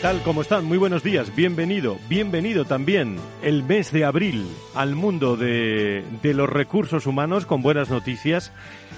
[0.00, 0.22] Tal?
[0.22, 0.64] ¿Cómo están?
[0.64, 1.34] Muy buenos días.
[1.36, 7.60] Bienvenido, bienvenido también el mes de abril al mundo de, de, los recursos humanos con
[7.60, 8.50] buenas noticias.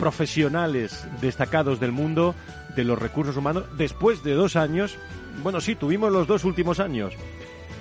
[0.00, 2.34] profesionales destacados del mundo
[2.74, 4.98] de los recursos humanos después de dos años.
[5.44, 7.14] Bueno, sí, tuvimos los dos últimos años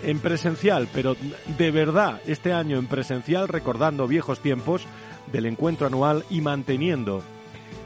[0.05, 1.15] en presencial, pero
[1.57, 4.85] de verdad este año en presencial, recordando viejos tiempos
[5.31, 7.23] del encuentro anual y manteniendo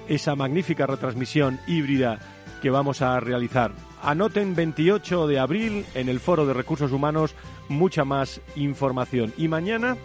[0.07, 2.19] esa magnífica retransmisión híbrida
[2.61, 3.71] que vamos a realizar.
[4.01, 7.35] Anoten 28 de abril en el Foro de Recursos Humanos
[7.69, 9.33] mucha más información.
[9.37, 9.95] Y mañana,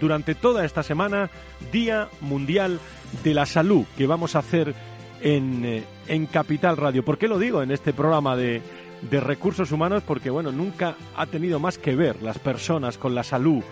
[0.00, 1.30] durante toda esta semana,
[1.72, 2.80] Día Mundial
[3.24, 4.74] de la Salud, que vamos a hacer
[5.22, 7.04] en, en Capital Radio.
[7.04, 8.62] ¿Por qué lo digo en este programa de,
[9.02, 13.22] de recursos humanos porque bueno, nunca ha tenido más que ver las personas con la
[13.22, 13.62] salud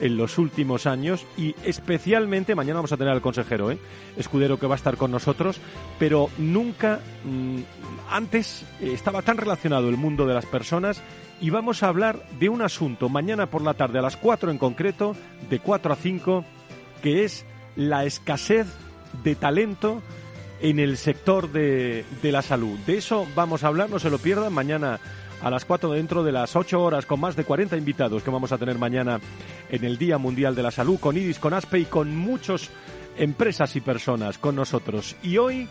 [0.00, 3.78] en los últimos años y especialmente mañana vamos a tener al consejero, ¿eh?
[4.16, 5.60] Escudero que va a estar con nosotros,
[5.98, 7.60] pero nunca mmm,
[8.10, 11.02] antes estaba tan relacionado el mundo de las personas
[11.40, 14.58] y vamos a hablar de un asunto mañana por la tarde a las 4 en
[14.58, 15.14] concreto,
[15.50, 16.44] de 4 a 5,
[17.02, 17.44] que es
[17.76, 18.66] la escasez
[19.22, 20.02] de talento
[20.60, 22.78] en el sector de, de, la salud.
[22.80, 25.00] De eso vamos a hablar, no se lo pierdan, mañana
[25.42, 28.52] a las 4 dentro de las 8 horas con más de 40 invitados que vamos
[28.52, 29.20] a tener mañana
[29.68, 32.70] en el Día Mundial de la Salud, con IDIS, con ASPE y con muchas
[33.16, 35.16] empresas y personas con nosotros.
[35.22, 35.68] Y hoy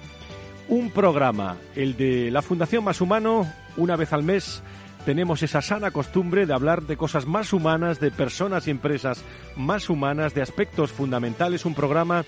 [0.70, 4.62] un programa, el de la Fundación Más Humano, una vez al mes
[5.06, 9.24] tenemos esa sana costumbre de hablar de cosas más humanas, de personas y empresas
[9.56, 12.26] más humanas, de aspectos fundamentales, un programa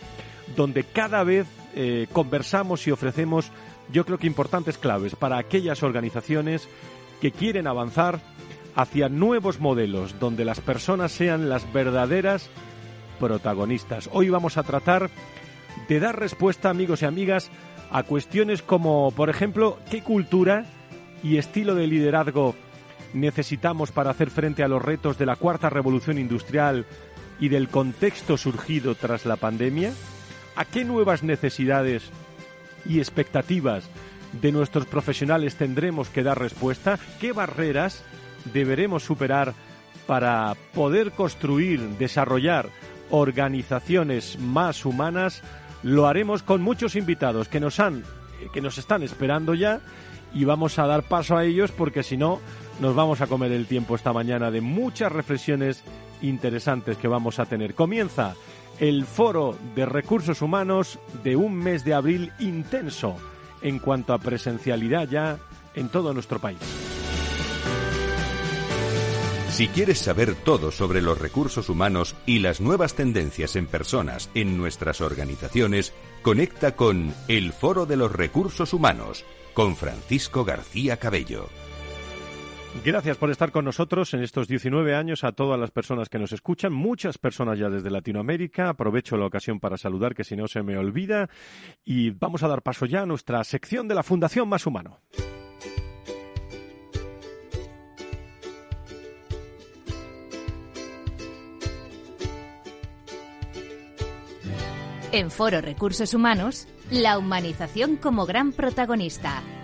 [0.55, 1.45] donde cada vez
[1.81, 3.53] eh, conversamos y ofrecemos,
[3.89, 6.67] yo creo que importantes claves para aquellas organizaciones
[7.21, 8.19] que quieren avanzar
[8.75, 12.49] hacia nuevos modelos donde las personas sean las verdaderas
[13.17, 14.09] protagonistas.
[14.11, 15.09] Hoy vamos a tratar
[15.87, 17.49] de dar respuesta, amigos y amigas,
[17.91, 20.65] a cuestiones como, por ejemplo, qué cultura
[21.23, 22.55] y estilo de liderazgo
[23.13, 26.85] necesitamos para hacer frente a los retos de la cuarta revolución industrial
[27.39, 29.93] y del contexto surgido tras la pandemia.
[30.55, 32.09] ¿A qué nuevas necesidades
[32.85, 33.89] y expectativas
[34.41, 36.99] de nuestros profesionales tendremos que dar respuesta?
[37.19, 38.03] ¿Qué barreras
[38.53, 39.53] deberemos superar
[40.07, 42.69] para poder construir, desarrollar
[43.09, 45.41] organizaciones más humanas?
[45.83, 48.03] Lo haremos con muchos invitados que nos han
[48.53, 49.81] que nos están esperando ya
[50.33, 52.39] y vamos a dar paso a ellos porque si no
[52.79, 55.83] nos vamos a comer el tiempo esta mañana de muchas reflexiones
[56.21, 57.75] interesantes que vamos a tener.
[57.75, 58.35] Comienza
[58.79, 63.15] el foro de recursos humanos de un mes de abril intenso
[63.61, 65.37] en cuanto a presencialidad ya
[65.75, 66.59] en todo nuestro país.
[69.49, 74.57] Si quieres saber todo sobre los recursos humanos y las nuevas tendencias en personas en
[74.57, 75.91] nuestras organizaciones,
[76.21, 81.49] conecta con El Foro de los Recursos Humanos con Francisco García Cabello.
[82.85, 86.31] Gracias por estar con nosotros en estos 19 años a todas las personas que nos
[86.31, 88.69] escuchan, muchas personas ya desde Latinoamérica.
[88.69, 91.29] Aprovecho la ocasión para saludar, que si no se me olvida,
[91.83, 94.99] y vamos a dar paso ya a nuestra sección de la Fundación Más Humano.
[105.11, 109.41] En Foro Recursos Humanos, la humanización como gran protagonista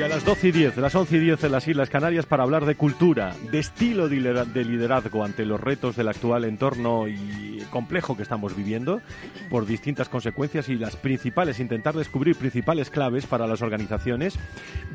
[0.00, 2.42] Y a las 12 y 10, las 11 y 10 en las Islas Canarias para
[2.42, 8.16] hablar de cultura, de estilo de liderazgo ante los retos del actual entorno y complejo
[8.16, 9.02] que estamos viviendo
[9.50, 14.38] por distintas consecuencias y las principales, intentar descubrir principales claves para las organizaciones.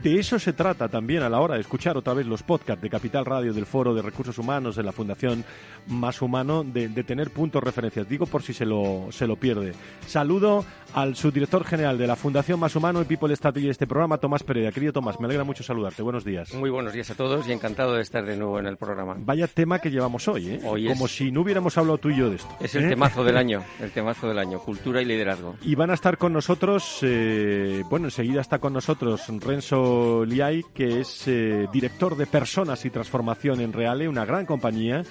[0.02, 2.90] De eso se trata también a la hora de escuchar otra vez los podcasts de
[2.90, 5.46] Capital Radio, del Foro de Recursos Humanos, de la Fundación
[5.86, 8.10] Más Humano, de, tener puntos referencias.
[8.10, 9.74] Digo por si se lo, se lo pierde.
[10.08, 14.18] Saludo al subdirector general de la Fundación Más Humano y People Strategy de este programa,
[14.18, 14.72] Tomás Pereira.
[14.72, 16.02] Querido Tomás, me alegra mucho saludarte.
[16.02, 16.54] Buenos días.
[16.54, 19.16] Muy buenos días a todos y encantado de estar de nuevo en el programa.
[19.20, 20.62] Vaya tema que llevamos hoy, ¿eh?
[20.88, 22.48] Como si no hubiéramos hablado tú y yo de esto.
[22.62, 22.90] Es el ¿eh?
[22.90, 25.58] temazo del año, el temazo del año, cultura y liderazgo.
[25.64, 31.02] Y van a estar con nosotros, eh, bueno, enseguida está con nosotros Renzo Liay, que
[31.02, 35.04] es eh, director de personas y transformación en Reale, una gran compañía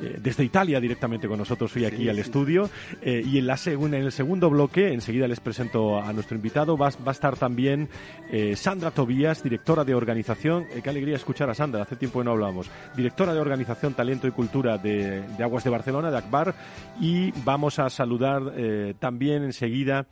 [0.00, 2.68] eh, desde Italia directamente con nosotros hoy aquí al estudio.
[3.02, 6.90] Eh, y en, la en el segundo bloque, enseguida les presento a nuestro invitado, va,
[6.90, 7.88] va a estar también
[8.30, 10.66] eh, Sandra Tobías, directora de organización.
[10.82, 12.70] qué alegría escuchar a Sandra, hace tiempo que no hablamos.
[12.96, 16.54] Directora de organización, talento y cultura de, de Aguas de Barcelona, de ACBAR.
[17.00, 18.52] Y vamos a saludar
[18.98, 20.06] también enseguida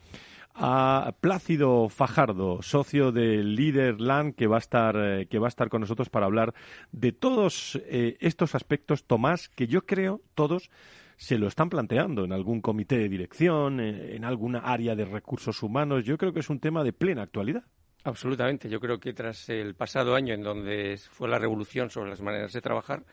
[0.55, 5.69] a Plácido Fajardo, socio de Leaderland, que va a estar, eh, que va a estar
[5.69, 6.55] con nosotros para hablar
[6.93, 10.71] de todos eh, estos aspectos, Tomás, que yo creo todos
[11.17, 16.05] se lo están planteando en algún comité de dirección, en alguna área de recursos humanos.
[16.05, 17.63] Yo creo que es un tema de plena actualidad.
[18.05, 18.69] Absolutamente.
[18.69, 22.53] Yo creo que tras el pasado año en donde fue la revolución sobre las maneras
[22.53, 23.05] de trabajar,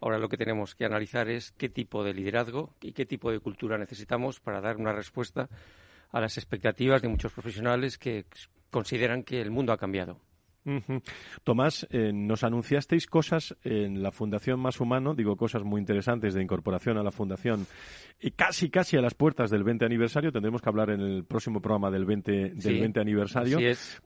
[0.00, 3.40] ahora lo que tenemos que analizar es qué tipo de liderazgo y qué tipo de
[3.40, 5.48] cultura necesitamos para dar una respuesta
[6.10, 8.26] a las expectativas de muchos profesionales que
[8.70, 10.20] consideran que el mundo ha cambiado.
[11.44, 16.42] Tomás, eh, nos anunciasteis cosas en la Fundación Más Humano, digo cosas muy interesantes de
[16.42, 17.66] incorporación a la Fundación,
[18.20, 20.32] y casi, casi a las puertas del 20 aniversario.
[20.32, 23.58] Tendremos que hablar en el próximo programa del 20, del 20 aniversario.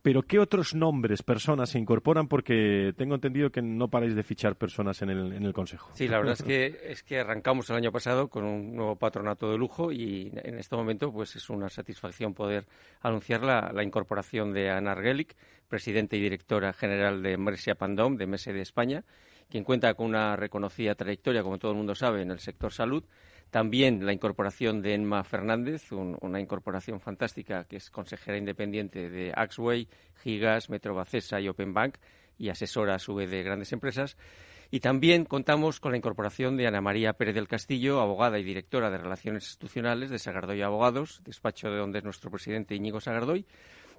[0.02, 2.28] Pero, ¿qué otros nombres, personas se incorporan?
[2.28, 5.90] Porque tengo entendido que no paráis de fichar personas en el, en el Consejo.
[5.94, 9.50] Sí, la verdad es que, es que arrancamos el año pasado con un nuevo patronato
[9.50, 12.66] de lujo y en este momento pues es una satisfacción poder
[13.00, 15.34] anunciar la, la incorporación de Ana Argelic,
[15.72, 19.04] presidente y directora general de Mercia Pandom, de MESE de España,
[19.48, 23.02] quien cuenta con una reconocida trayectoria, como todo el mundo sabe, en el sector salud.
[23.50, 29.88] También la incorporación de Enma Fernández, una incorporación fantástica que es consejera independiente de Axway,
[30.22, 31.96] Gigas, Metrobacesa y Open Bank
[32.36, 34.18] y asesora a su vez de grandes empresas.
[34.70, 38.90] Y también contamos con la incorporación de Ana María Pérez del Castillo, abogada y directora
[38.90, 43.46] de Relaciones Institucionales de Sagardoy Abogados, despacho de donde es nuestro presidente Íñigo Sagardoy,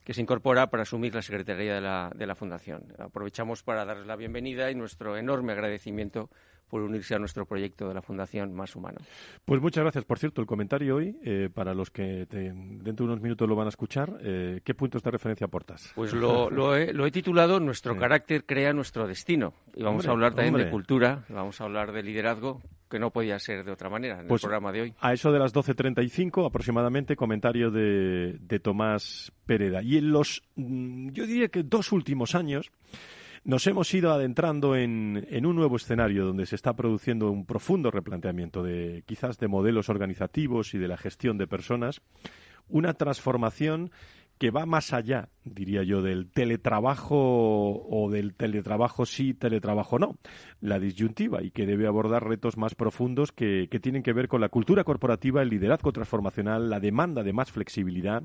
[0.04, 2.84] que se incorpora para asumir la Secretaría de la, de la Fundación.
[3.00, 6.30] Aprovechamos para darles la bienvenida y nuestro enorme agradecimiento
[6.74, 8.98] por unirse a nuestro proyecto de la Fundación Más Humano.
[9.46, 10.06] Pues muchas gracias.
[10.06, 13.68] Por cierto, el comentario hoy, eh, para los que dentro de unos minutos lo van
[13.68, 15.92] a escuchar, eh, ¿qué puntos de referencia aportas?
[15.94, 19.54] Pues lo, he, titulado Nuestro carácter crea nuestro destino.
[19.76, 22.60] Y vamos a hablar también de cultura, vamos a hablar de liderazgo,
[22.94, 24.94] que no podía ser de otra manera en el pues programa de hoy.
[25.00, 29.82] A eso de las 12.35 aproximadamente, comentario de, de Tomás Pereda.
[29.82, 32.72] Y en los, mm, yo diría que dos últimos años,
[33.46, 38.62] nos hemos ido adentrando en, un nuevo escenario donde se está produciendo un profundo replanteamiento
[38.62, 42.00] de quizás de modelos organizativos y de la gestión de personas,
[42.70, 43.90] una transformación
[44.44, 50.18] que va más allá, diría yo, del teletrabajo o del teletrabajo sí, teletrabajo no,
[50.60, 54.42] la disyuntiva y que debe abordar retos más profundos que, que tienen que ver con
[54.42, 58.24] la cultura corporativa, el liderazgo transformacional, la demanda de más flexibilidad,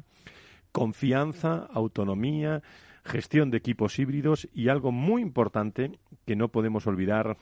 [0.72, 2.64] confianza, autonomía,
[3.04, 7.36] gestión de equipos híbridos y algo muy importante que no podemos olvidar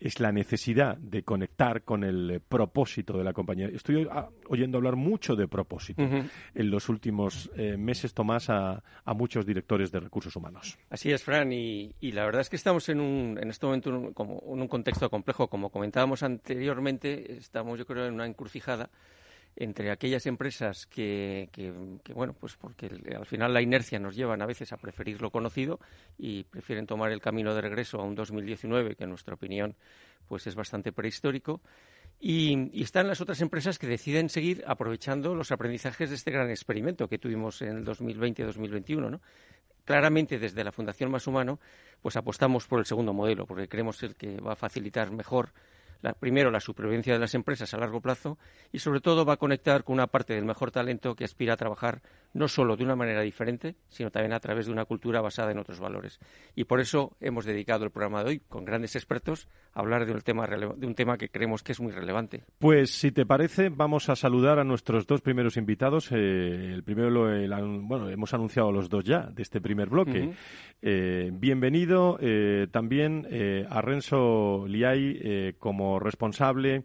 [0.00, 3.68] es la necesidad de conectar con el propósito de la compañía.
[3.68, 8.82] Estoy ah, oyendo hablar mucho de propósito en los últimos eh, meses, Tomás, a,
[9.14, 10.78] muchos directores de recursos humanos.
[10.90, 14.60] Así es, Fran, y, la verdad es que estamos en, un, en este momento en
[14.60, 15.48] un contexto complejo.
[15.48, 18.90] Como comentábamos anteriormente, estamos, yo creo, en una encrucijada
[19.60, 21.48] entre aquellas empresas que,
[22.14, 25.80] bueno, pues porque al final la inercia nos llevan a veces a preferir lo conocido
[26.16, 29.74] y prefieren tomar el camino de regreso a un 2019 que en nuestra opinión
[30.28, 31.60] pues es bastante prehistórico.
[32.20, 36.50] Y, y, están las otras empresas que deciden seguir aprovechando los aprendizajes de este gran
[36.50, 39.20] experimento que tuvimos en el 2020-2021, ¿no?
[39.84, 41.60] Claramente, desde la Fundación Más Humano,
[42.02, 45.52] pues apostamos por el segundo modelo, porque creemos el que va a facilitar mejor
[46.20, 48.38] primero la supervivencia de las empresas a largo plazo
[48.72, 51.56] y sobre todo va a conectar con una parte del mejor talento que aspira a
[51.56, 52.02] trabajar
[52.34, 55.58] no solo de una manera diferente, sino también a través de una cultura basada en
[55.58, 56.20] otros valores.
[56.54, 60.12] Y por eso hemos dedicado el programa de hoy con grandes expertos a hablar de
[60.12, 62.44] un tema, de un tema que creemos que es muy relevante.
[62.58, 66.10] Pues si te parece, vamos a saludar a nuestros dos primeros invitados.
[66.12, 70.32] Eh, el primero, lo, bueno, hemos anunciado los dos ya de este primer bloque.
[70.80, 73.26] Eh, bienvenido eh, también
[73.68, 76.84] a Renzo Liay como responsable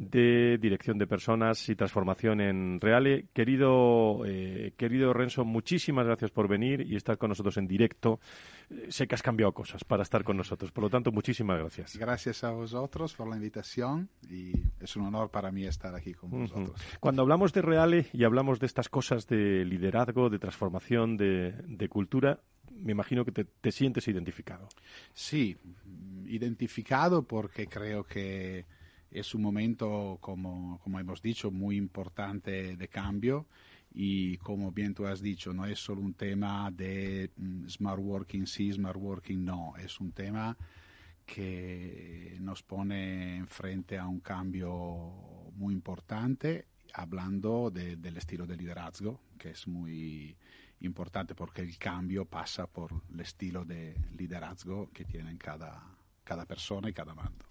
[0.00, 3.26] de Dirección de Personas y Transformación en Reale.
[3.32, 8.18] Querido, eh, querido Renzo, muchísimas gracias por venir y estar con nosotros en directo.
[8.70, 11.96] Eh, sé que has cambiado cosas para estar con nosotros, por lo tanto, muchísimas gracias.
[11.96, 16.30] Gracias a vosotros por la invitación y es un honor para mí estar aquí con
[16.30, 16.80] vosotros.
[16.98, 22.40] Cuando hablamos de Reale y hablamos de estas cosas de liderazgo, de transformación, de, cultura,
[22.70, 24.68] me imagino que te, te sientes identificado.
[25.12, 25.58] Sí,
[26.30, 28.64] identificado porque creo que
[29.10, 33.46] es un momento, como, hemos dicho, muy importante de cambio.
[33.92, 38.46] Y como bien tú has dicho, no es solo un tema de mm, smart working
[38.46, 40.56] sí, smart working no, es un tema
[41.26, 49.50] que nos pone frente a un cambio muy importante, hablando del estilo de liderazgo, que
[49.50, 50.36] es muy
[50.80, 56.88] importante porque el cambio pasa por el estilo de liderazgo que tienen cada, cada persona
[56.88, 57.44] y cada mando.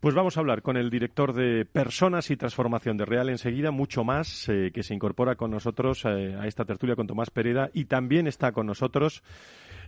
[0.00, 4.04] Pues vamos a hablar con el director de Personas y Transformación de Real enseguida, mucho
[4.04, 7.86] más, eh, que se incorpora con nosotros eh, a esta tertulia con Tomás Pereda y
[7.86, 9.22] también está con nosotros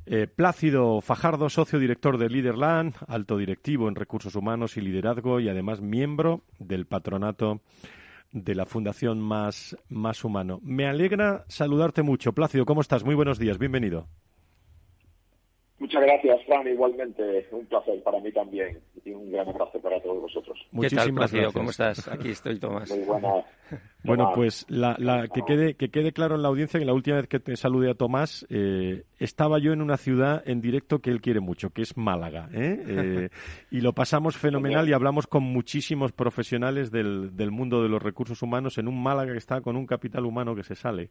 [0.07, 5.49] eh, Plácido Fajardo, socio director de Leaderland, alto directivo en recursos humanos y liderazgo y
[5.49, 7.61] además miembro del patronato
[8.31, 10.61] de la Fundación Más, Más Humano.
[10.63, 12.33] Me alegra saludarte mucho.
[12.33, 13.05] Plácido, ¿cómo estás?
[13.05, 14.07] Muy buenos días, bienvenido.
[15.79, 16.67] Muchas gracias, Fran.
[16.67, 18.81] Igualmente, un placer para mí también.
[19.05, 20.59] Y un gran abrazo para todos vosotros.
[20.71, 21.53] Muchísimas gracias.
[21.53, 22.09] ¿Cómo estás?
[22.09, 22.91] Aquí estoy, Tomás.
[22.91, 23.45] Muy buena.
[24.07, 24.97] Bueno, pues la,
[25.33, 27.91] que, quede, que quede claro en la audiencia que la última vez que te saludé
[27.91, 31.83] a Tomás, eh, estaba yo en una ciudad en directo que él quiere mucho, que
[31.83, 32.49] es Málaga.
[32.53, 32.85] ¿eh?
[33.07, 33.29] Eh,
[33.71, 38.43] y lo pasamos fenomenal y hablamos con muchísimos profesionales del, del mundo de los recursos
[38.43, 41.11] humanos en un Málaga que está con un capital humano que se sale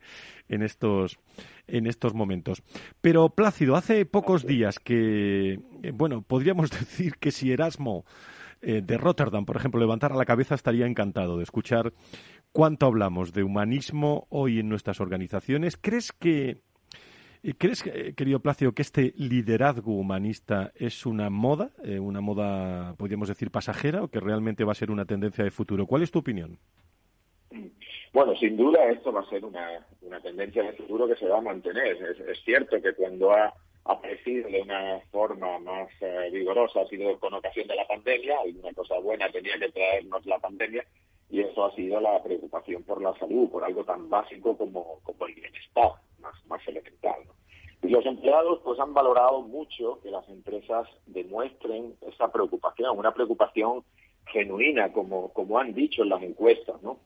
[0.50, 1.20] en estos,
[1.68, 2.64] en estos momentos.
[3.02, 5.60] Pero Plácido, hace pocos días que,
[5.94, 8.06] bueno, podríamos decir que si Erasmo
[8.62, 11.94] de Rotterdam, por ejemplo, levantara la cabeza, estaría encantado de escuchar
[12.56, 15.76] cuánto hablamos de humanismo hoy en nuestras organizaciones.
[15.76, 16.62] ¿Crees que,
[17.44, 22.96] eh, crees, eh, querido Placio, que este liderazgo humanista es una moda, eh, una moda,
[22.96, 25.86] podríamos decir, pasajera, o que realmente va a ser una tendencia de futuro?
[25.86, 26.58] ¿Cuál es tu opinión?
[28.14, 29.86] Bueno, sin duda esto va a ser una,
[30.24, 31.98] tendencia de futuro que se va a mantener.
[32.26, 35.90] Es, cierto que cuando ha aparecido de una forma más
[36.32, 40.26] vigorosa ha sido con ocasión de la pandemia, y una cosa buena tenía que traernos
[40.26, 40.86] la pandemia,
[41.30, 45.26] y eso ha sido la preocupación por la salud, por algo tan básico como, como
[45.26, 47.22] el bienestar, más, más elemental.
[47.82, 53.84] Y los empleados pues han valorado mucho que las empresas demuestren esa preocupación, una preocupación
[54.28, 57.00] genuina, como, como han dicho en las encuestas, ¿no?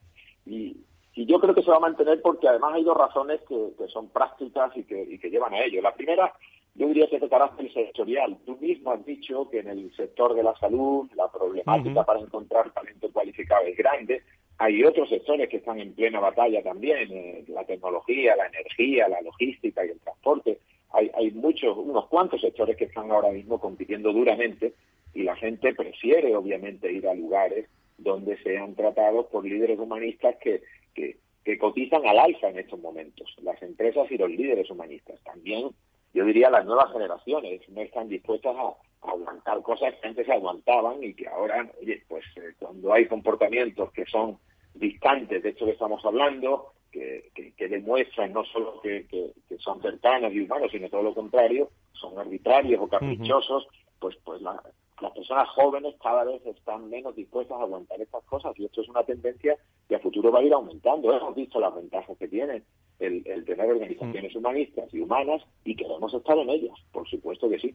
[0.46, 0.76] Y,
[1.14, 3.88] y yo creo que se va a mantener porque además hay dos razones que, que
[3.88, 5.82] son prácticas y que, y que llevan a ello.
[5.82, 6.32] La primera
[6.80, 8.38] yo diría que es de carácter sectorial.
[8.46, 12.72] Tú mismo has dicho que en el sector de la salud la problemática para encontrar
[12.72, 14.22] talento cualificado es grande.
[14.56, 19.20] Hay otros sectores que están en plena batalla también, eh, la tecnología, la energía, la
[19.20, 20.58] logística y el transporte.
[20.92, 24.72] Hay, hay muchos, unos cuantos sectores que están ahora mismo compitiendo duramente
[25.12, 27.68] y la gente prefiere obviamente ir a lugares
[27.98, 30.62] donde sean tratados por líderes humanistas que,
[30.94, 35.20] que, que cotizan al alza en estos momentos, las empresas y los líderes humanistas.
[35.24, 35.68] También
[36.12, 41.14] yo diría las nuevas generaciones no están dispuestas a, aguantar cosas que antes aguantaban y
[41.14, 44.38] que ahora, oye, pues eh, cuando hay comportamientos que son
[44.74, 50.32] distantes de esto que estamos hablando, que, que, demuestran no solo que, que, son cercanas
[50.32, 55.94] y humanos, sino todo lo contrario, son arbitrarios o caprichosos, pues, pues las personas jóvenes
[56.02, 59.56] cada vez están menos dispuestas a aguantar estas cosas y esto es una tendencia
[59.88, 61.14] que a futuro va a ir aumentando.
[61.14, 62.64] Hemos visto las ventajas que tienen
[63.00, 67.74] el, tener organizaciones humanistas y humanas y queremos estar en ellas, por supuesto que sí.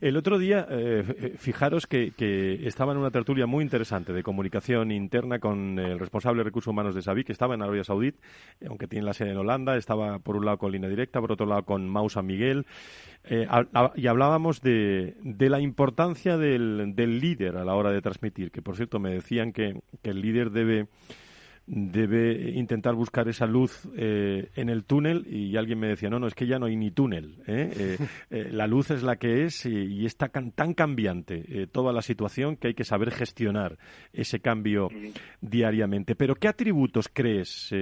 [0.00, 1.02] El otro día, eh,
[1.36, 2.12] fijaros que,
[2.64, 6.94] estaba en una tertulia muy interesante de comunicación interna con el responsable de recursos humanos
[6.94, 8.12] de Sabi, que estaba en Arabia Saudí,
[8.66, 11.46] aunque tiene la sede en Holanda, estaba por un lado con línea directa, por otro
[11.46, 12.66] lado con Mau San Miguel,
[13.24, 13.46] eh,
[13.96, 18.98] y hablábamos de, la importancia del, líder a la hora de transmitir, que por cierto
[18.98, 20.88] me decían que el líder debe
[21.66, 26.26] debe intentar buscar esa luz eh, en el túnel y alguien me decía, no, no,
[26.26, 27.42] es que ya no hay ni túnel.
[27.46, 27.98] ¿eh?
[28.30, 32.68] Eh, la luz es la que es y, está tan cambiante toda la situación que
[32.68, 33.78] hay que saber gestionar
[34.12, 34.88] ese cambio
[35.40, 36.16] diariamente.
[36.16, 37.72] Pero ¿qué atributos crees,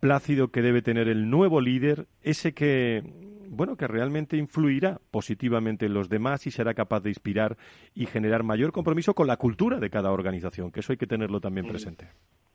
[0.00, 3.02] Plácido, que debe tener el nuevo líder, ese que,
[3.48, 7.56] bueno, que realmente influirá positivamente en los demás y será capaz de inspirar
[7.94, 10.70] y generar mayor compromiso con la cultura de cada organización?
[10.70, 12.08] Que eso hay que tenerlo también presente.
[12.08, 12.45] Por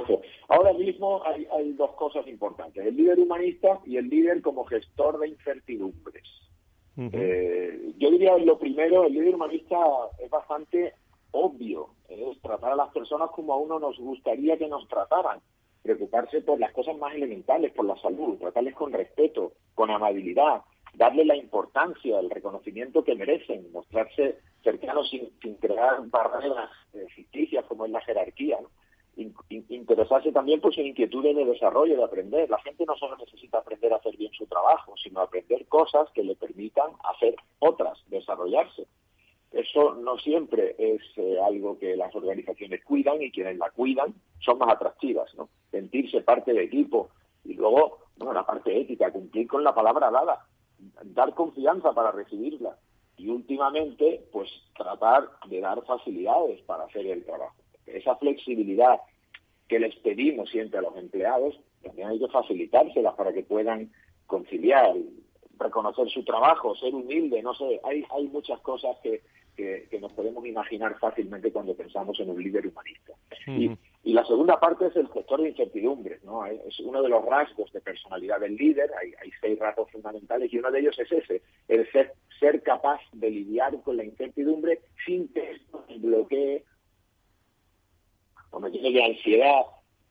[0.00, 0.26] supuesto.
[0.48, 5.28] Ahora mismo hay, dos cosas importantes, el líder humanista y el líder como gestor de
[5.28, 6.24] incertidumbres.
[6.96, 9.78] Eh, yo diría lo primero, el líder humanista
[10.18, 10.94] es bastante
[11.30, 15.40] obvio, es tratar a las personas como a uno nos gustaría que nos trataran,
[15.82, 20.62] preocuparse por las cosas más elementales, por la salud, tratarles con respeto, con amabilidad,
[20.94, 27.86] darle la importancia, el reconocimiento que merecen, mostrarse cercanos sin, crear barreras eh, ficticias como
[27.86, 28.58] es la jerarquía.
[28.60, 28.68] ¿no?
[29.16, 32.48] Interesarse también por sus inquietudes de desarrollo, de aprender.
[32.48, 36.22] La gente no solo necesita aprender a hacer bien su trabajo, sino aprender cosas que
[36.22, 38.86] le permitan hacer otras, desarrollarse.
[39.50, 44.58] Eso no siempre es eh, algo que las organizaciones cuidan y quienes la cuidan son
[44.58, 45.50] más atractivas, ¿no?
[45.70, 47.10] Sentirse parte de equipo
[47.44, 50.46] y luego, bueno, la parte ética, cumplir con la palabra dada,
[51.04, 52.78] dar confianza para recibirla
[53.18, 59.00] y últimamente, pues tratar de dar facilidades para hacer el trabajo esa flexibilidad
[59.68, 63.90] que les pedimos siempre a los empleados, también hay que facilitárselas para que puedan
[64.26, 64.94] conciliar,
[65.58, 69.22] reconocer su trabajo, ser humilde, no sé, hay, hay muchas cosas que,
[69.56, 73.12] que, nos podemos imaginar fácilmente cuando pensamos en un líder humanista.
[73.46, 73.70] y,
[74.02, 76.44] y, la segunda parte es el sector de incertidumbres, ¿no?
[76.46, 80.58] Es uno de los rasgos de personalidad del líder, hay, hay seis rasgos fundamentales y
[80.58, 85.32] uno de ellos es ese, el ser, ser capaz de lidiar con la incertidumbre sin
[85.32, 86.64] que esto bloquee
[88.92, 89.62] tiene ansiedad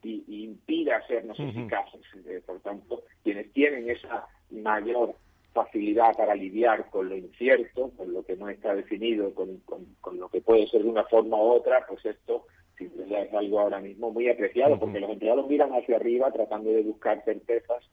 [0.04, 2.02] y, y impide hacernos eficaces.
[2.26, 5.15] Eh, por tanto, quienes tienen esa mayor
[5.54, 10.30] facilidad para lidiar con lo incierto, con lo que no está definido, con, con, lo
[10.30, 12.46] que puede ser de una forma u otra, pues esto
[12.80, 17.24] es algo ahora mismo muy apreciado, porque los empleados miran hacia arriba tratando de buscar
[17.24, 17.84] certezas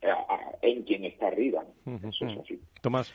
[0.00, 0.08] eh,
[0.62, 1.64] en quien está arriba.
[2.08, 2.58] Eso es así.
[2.80, 3.12] Tomás.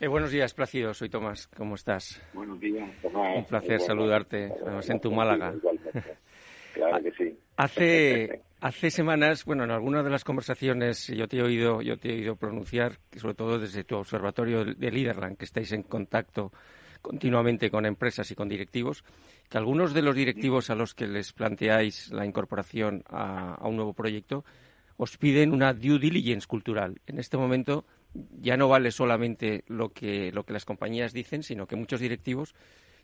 [0.00, 0.92] Eh, buenos días, Plácido.
[0.94, 1.48] Soy Tomás.
[1.48, 2.22] ¿Cómo estás?
[2.34, 3.38] Buenos días, Tomás.
[3.38, 5.54] Un placer saludarte, además en tu Málaga.
[6.74, 7.38] Claro que sí.
[7.56, 12.10] Hace, hace semanas, bueno, en algunas de las conversaciones yo te he oído, yo te
[12.10, 16.52] he oído pronunciar, sobre todo desde tu observatorio de Liderland, que estáis en contacto
[17.00, 19.04] continuamente con empresas y con directivos,
[19.48, 23.76] que algunos de los directivos a los que les planteáis la incorporación a, a un
[23.76, 24.44] nuevo proyecto
[24.96, 27.00] os piden una due diligence cultural.
[27.06, 27.84] En este momento
[28.40, 32.54] ya no vale solamente lo que, lo que las compañías dicen, sino que muchos directivos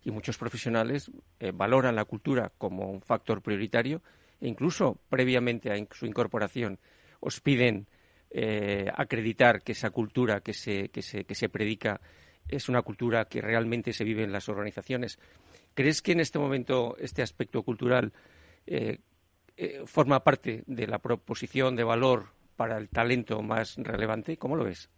[0.04, 4.02] y muchos profesionales eh, valoran la cultura como un factor prioritario
[4.40, 6.78] e incluso previamente a su incorporación
[7.20, 7.86] os piden
[8.30, 12.00] eh, acreditar que esa cultura que se, que, se, que se predica
[12.48, 15.18] es una cultura que realmente se vive en las organizaciones.
[15.74, 18.12] ¿Crees que en este momento este aspecto cultural
[18.66, 18.98] eh,
[19.84, 24.36] forma parte de la proposición de valor para el talento más relevante?
[24.36, 24.88] ¿Cómo lo ves?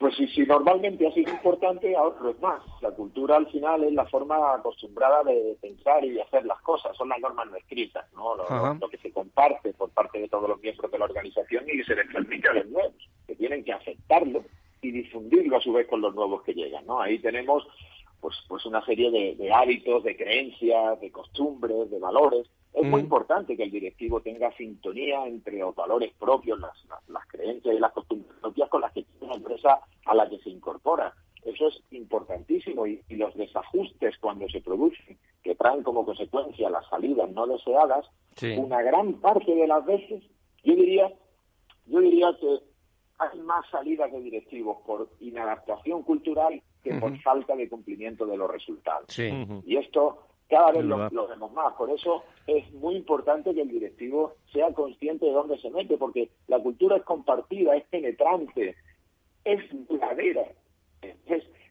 [0.00, 2.62] Pues si, si normalmente ha sido importante, ahora es más.
[2.80, 6.96] La cultura al final es la forma acostumbrada de pensar y de hacer las cosas,
[6.96, 8.34] son las normas no escritas, ¿no?
[8.34, 11.94] Lo, que se comparte por parte de todos los miembros de la organización y se
[11.94, 14.42] les transmite a los nuevos, que tienen que aceptarlo
[14.80, 17.02] y difundirlo a su vez con los nuevos que llegan, ¿no?
[17.02, 17.68] Ahí tenemos
[18.22, 23.04] pues, pues una serie de hábitos, de creencias, de costumbres, de valores es muy mm.
[23.04, 26.72] importante que el directivo tenga sintonía entre los valores propios, las,
[27.08, 30.50] las, creencias y las costumbres propias con las que una empresa a la que se
[30.50, 31.14] incorpora.
[31.44, 37.30] Eso es importantísimo y, los desajustes cuando se producen, que traen como consecuencia las salidas
[37.30, 38.06] no deseadas,
[38.58, 40.22] una gran parte de las veces,
[40.62, 41.10] yo diría,
[41.86, 42.58] yo diría que
[43.18, 48.50] hay más salidas de directivos por inadaptación cultural que por falta de cumplimiento de los
[48.50, 49.18] resultados.
[49.18, 51.72] Y esto cada vez lo, vemos más.
[51.74, 56.30] Por eso es muy importante que el directivo sea consciente de dónde se mete, porque
[56.48, 58.74] la cultura es compartida, es penetrante,
[59.44, 60.44] es duradera.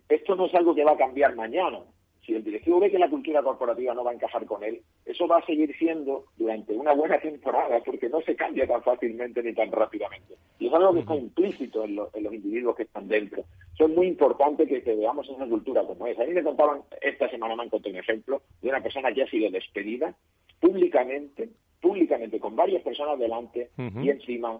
[0.09, 1.79] esto no es algo que va a cambiar mañana.
[2.25, 5.27] si el directivo ve que la cultura corporativa no va a encajar con él, eso
[5.27, 9.53] va a seguir siendo durante una buena temporada, porque no se cambia tan fácilmente ni
[9.53, 10.35] tan rápidamente.
[10.59, 13.43] Y es algo que está implícito en, los individuos que están dentro.
[13.73, 16.23] Eso es muy importante que, veamos una cultura como esa.
[16.23, 19.23] A mí me contaban, esta semana me han contado un ejemplo de una persona que
[19.23, 20.13] ha sido despedida
[20.59, 21.49] públicamente,
[21.81, 24.59] públicamente, con varias personas delante y encima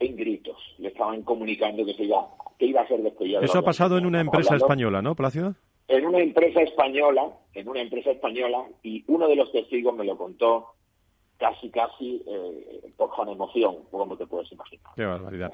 [0.00, 0.56] en gritos.
[0.78, 2.26] Le estaban comunicando que, se iba,
[2.58, 3.40] que iba a ser despedida.
[3.40, 5.54] Eso ha pasado en una empresa española, ¿no, Plácido?
[5.88, 10.16] en una empresa española, en una empresa española, y uno de los testigos me lo
[10.16, 10.72] contó
[11.38, 14.92] casi, casi eh, con emoción, como te puedes imaginar.
[14.96, 15.52] Qué barbaridad.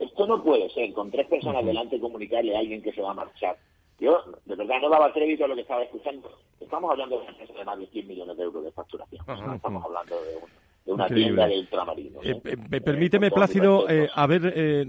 [0.00, 3.14] Esto, no puede ser, con tres personas delante comunicarle a alguien que se va a
[3.14, 3.56] marchar.
[4.00, 6.30] Yo, de verdad, no daba crédito a lo que estaba escuchando.
[6.60, 9.20] Estamos hablando de una empresa de más de 100 millones de euros de facturación.
[9.54, 12.24] estamos hablando de un una tienda de ultramarinos.
[12.24, 14.42] Eh, eh, permíteme, Plácido, eh, a ver,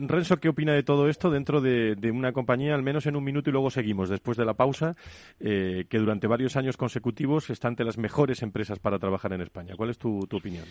[0.07, 3.49] Renzo, ¿qué opina de todo esto dentro de, una compañía, al menos en un minuto
[3.49, 4.95] y luego seguimos, después de la pausa,
[5.39, 9.75] que durante varios años consecutivos está entre las mejores empresas para trabajar en España?
[9.75, 10.65] ¿Cuál es tu, tu opinión?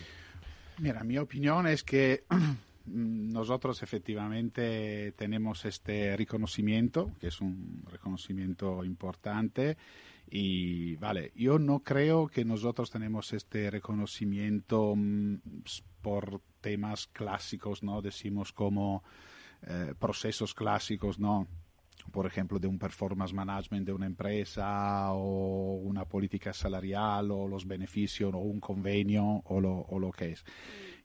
[0.79, 2.23] Mira, mi opinión es que
[2.91, 9.77] nosotros efectivamente tenemos este reconocimiento, que es un reconocimiento importante,
[10.31, 15.37] y vale, yo no creo que nosotros tenemos este reconocimiento mm,
[16.01, 18.01] por temas clásicos, ¿no?
[18.01, 19.03] Decimos como
[19.67, 21.47] eh, procesos clásicos, ¿no?
[22.11, 27.67] Por ejemplo, de un performance management de una empresa o una política salarial o los
[27.67, 30.45] beneficios o un convenio o lo, o lo que es.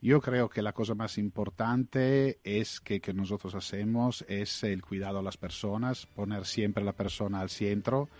[0.04, 5.22] Yo creo que la cosa más importante es que, nosotros hacemos es el cuidado a
[5.22, 8.10] las personas, poner siempre la persona al centro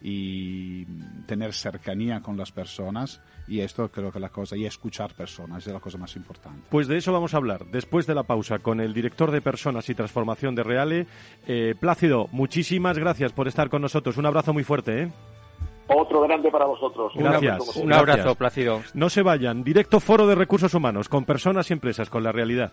[0.00, 0.86] y
[1.26, 5.72] tener cercanía con las personas y esto creo que la cosa y escuchar personas es
[5.74, 6.62] la cosa más importante.
[6.70, 9.86] Pues de eso vamos a hablar después de la pausa con el director de personas
[9.90, 11.06] y transformación de Reale,
[11.46, 12.26] eh, Plácido.
[12.32, 14.16] Muchísimas gracias por estar con nosotros.
[14.16, 15.02] Un abrazo muy fuerte.
[15.02, 15.12] ¿eh?
[15.86, 17.12] Otro grande para vosotros.
[17.14, 17.76] Gracias.
[17.76, 18.80] Un abrazo, Plácido.
[18.94, 19.62] No se vayan.
[19.62, 22.72] Directo Foro de Recursos Humanos con personas y empresas, con la realidad.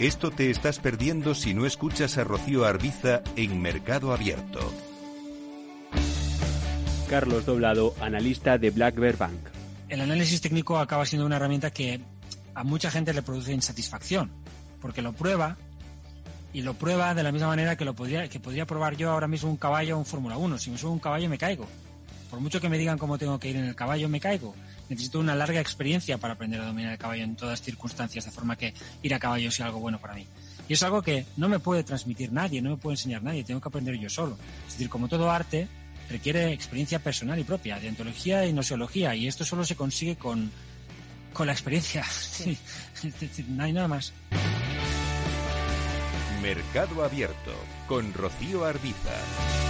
[0.00, 4.58] Esto te estás perdiendo si no escuchas a Rocío Arbiza en Mercado Abierto.
[7.10, 9.38] Carlos Doblado, analista de Black Bear Bank.
[9.90, 12.00] El análisis técnico acaba siendo una herramienta que
[12.54, 14.32] a mucha gente le produce insatisfacción,
[14.80, 15.58] porque lo prueba
[16.54, 19.28] y lo prueba de la misma manera que lo podría, que podría probar yo ahora
[19.28, 20.56] mismo un caballo o un Fórmula 1.
[20.56, 21.66] Si me subo un caballo me caigo.
[22.30, 24.54] Por mucho que me digan cómo tengo que ir en el caballo, me caigo
[24.90, 28.56] necesito una larga experiencia para aprender a dominar el caballo en todas circunstancias, de forma
[28.56, 30.26] que ir a caballo sea algo bueno para mí.
[30.68, 33.60] Y es algo que no me puede transmitir nadie, no me puede enseñar nadie, tengo
[33.60, 34.36] que aprender yo solo.
[34.66, 35.68] Es decir, como todo arte,
[36.10, 40.50] requiere experiencia personal y propia, de antología y noseología, y esto solo se consigue con,
[41.32, 42.04] con la experiencia.
[43.48, 44.12] no hay nada más.
[46.42, 47.52] Mercado Abierto
[47.86, 49.69] con Rocío Arbiza.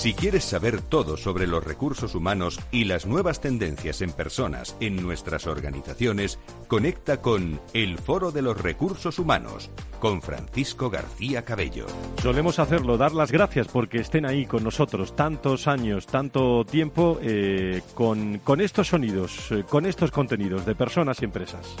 [0.00, 4.96] Si quieres saber todo sobre los recursos humanos y las nuevas tendencias en personas en
[4.96, 11.84] nuestras organizaciones, conecta con El Foro de los Recursos Humanos con Francisco García Cabello.
[12.22, 17.82] Solemos hacerlo, dar las gracias porque estén ahí con nosotros tantos años, tanto tiempo, eh,
[17.92, 21.76] con, con estos sonidos, eh, con estos contenidos de personas y empresas.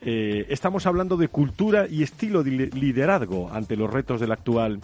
[0.00, 4.80] eh, estamos hablando de cultura y estilo de liderazgo ante los retos del actual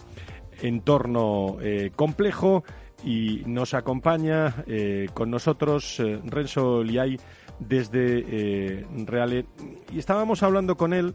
[0.62, 2.62] entorno eh, complejo
[3.04, 7.18] y nos acompaña eh, con nosotros Renzo Liay
[7.58, 9.46] desde Reale
[9.92, 11.14] y estábamos hablando con él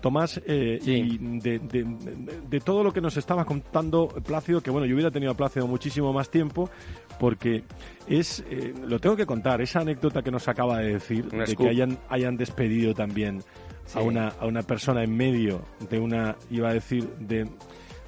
[0.00, 5.10] Tomás, eh, y de, todo lo que nos estaba contando Plácido, que bueno, yo hubiera
[5.10, 6.70] tenido a Plácido muchísimo más tiempo,
[7.18, 7.64] porque
[8.06, 11.68] es, eh, lo tengo que contar, esa anécdota que nos acaba de decir, de que
[11.68, 13.42] hayan, hayan despedido también
[13.94, 17.48] a, una, a una persona en medio de una, iba a decir, de,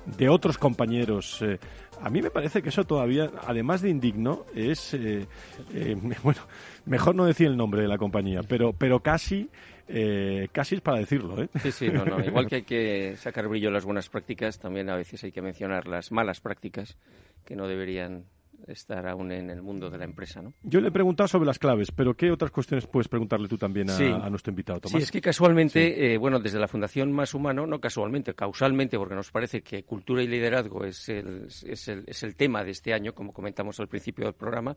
[0.07, 1.41] de otros compañeros.
[1.43, 1.59] Eh,
[2.05, 4.95] a mí me parece que eso todavía, además de indigno, es,
[6.23, 6.41] bueno,
[6.85, 9.49] mejor no decir el nombre de la compañía, pero, pero casi
[9.89, 11.43] eh, casi es para decirlo.
[11.43, 11.49] ¿eh?
[11.63, 12.23] Sí, sí, no, no.
[12.25, 15.43] Igual que hay que sacar brillo a las buenas prácticas, también a veces hay que
[15.43, 16.97] mencionar las malas prácticas
[17.45, 18.25] que no deberían
[18.67, 20.41] estar aún en el mundo de la empresa.
[20.43, 20.55] ¿no?
[20.63, 23.91] Yo le he preguntado sobre las claves, pero ¿qué otras cuestiones puedes preguntarle tú también
[23.91, 24.99] a, nuestro invitado, Tomás?
[24.99, 29.15] Sí, es que casualmente, eh, bueno, desde la Fundación Más Humano, no casualmente, causalmente, porque
[29.15, 32.95] nos parece que cultura y liderazgo es el, es el, es el tema de este
[32.95, 34.77] año, como comentamos al principio del programa.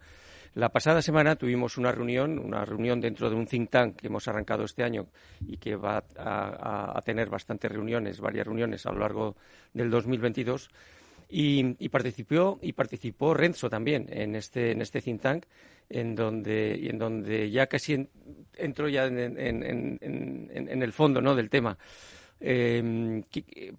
[0.53, 4.27] La pasada semana tuvimos una reunión, una reunión dentro de un think tank que hemos
[4.27, 5.07] arrancado este año
[5.45, 9.35] y que va a, a tener bastantes reuniones, varias reuniones a lo largo
[9.73, 10.69] del 2022
[11.29, 15.45] y, participó, y participó Renzo también en este, en este think tank,
[15.89, 18.07] en donde, y en donde ya casi
[18.55, 21.35] entró ya en, en, el fondo ¿no?
[21.35, 21.77] del tema.
[22.39, 23.23] Eh,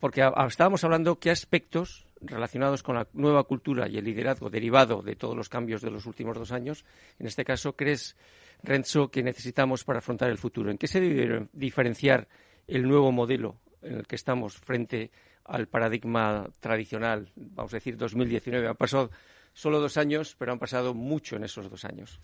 [0.00, 5.14] porque estábamos hablando qué aspectos relacionados con la nueva cultura y el liderazgo derivado de
[5.14, 6.84] todos los cambios de los últimos dos años,
[7.18, 8.16] en este caso, crees,
[8.62, 10.70] Renzo, que necesitamos para afrontar el futuro?
[10.70, 12.28] ¿En qué se debe diferenciar
[12.66, 15.10] el nuevo modelo en el que estamos frente
[15.48, 18.68] al paradigma tradicional, vamos a decir 2019.
[18.68, 19.10] Han pasado
[19.52, 22.20] solo dos años, pero han pasado mucho en esos dos años.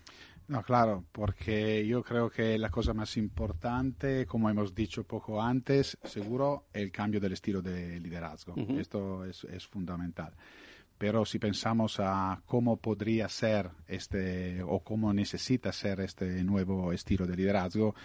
[0.47, 5.97] No, claro, porque yo creo que la cosa más importante, como hemos dicho poco antes,
[6.03, 8.53] seguro el cambio del estilo de liderazgo.
[8.77, 10.33] Esto es, es fundamental
[10.97, 17.27] pero si pensamos a cómo podría ser este o cómo necesita ser este nuevo estilo
[17.27, 17.95] de liderazgo,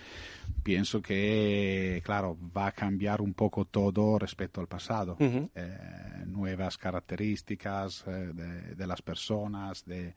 [0.62, 5.16] pienso que, claro, va a cambiar un poco todo respecto al pasado.
[5.20, 8.32] Eh, nuevas características eh,
[8.76, 10.14] de, las personas, de,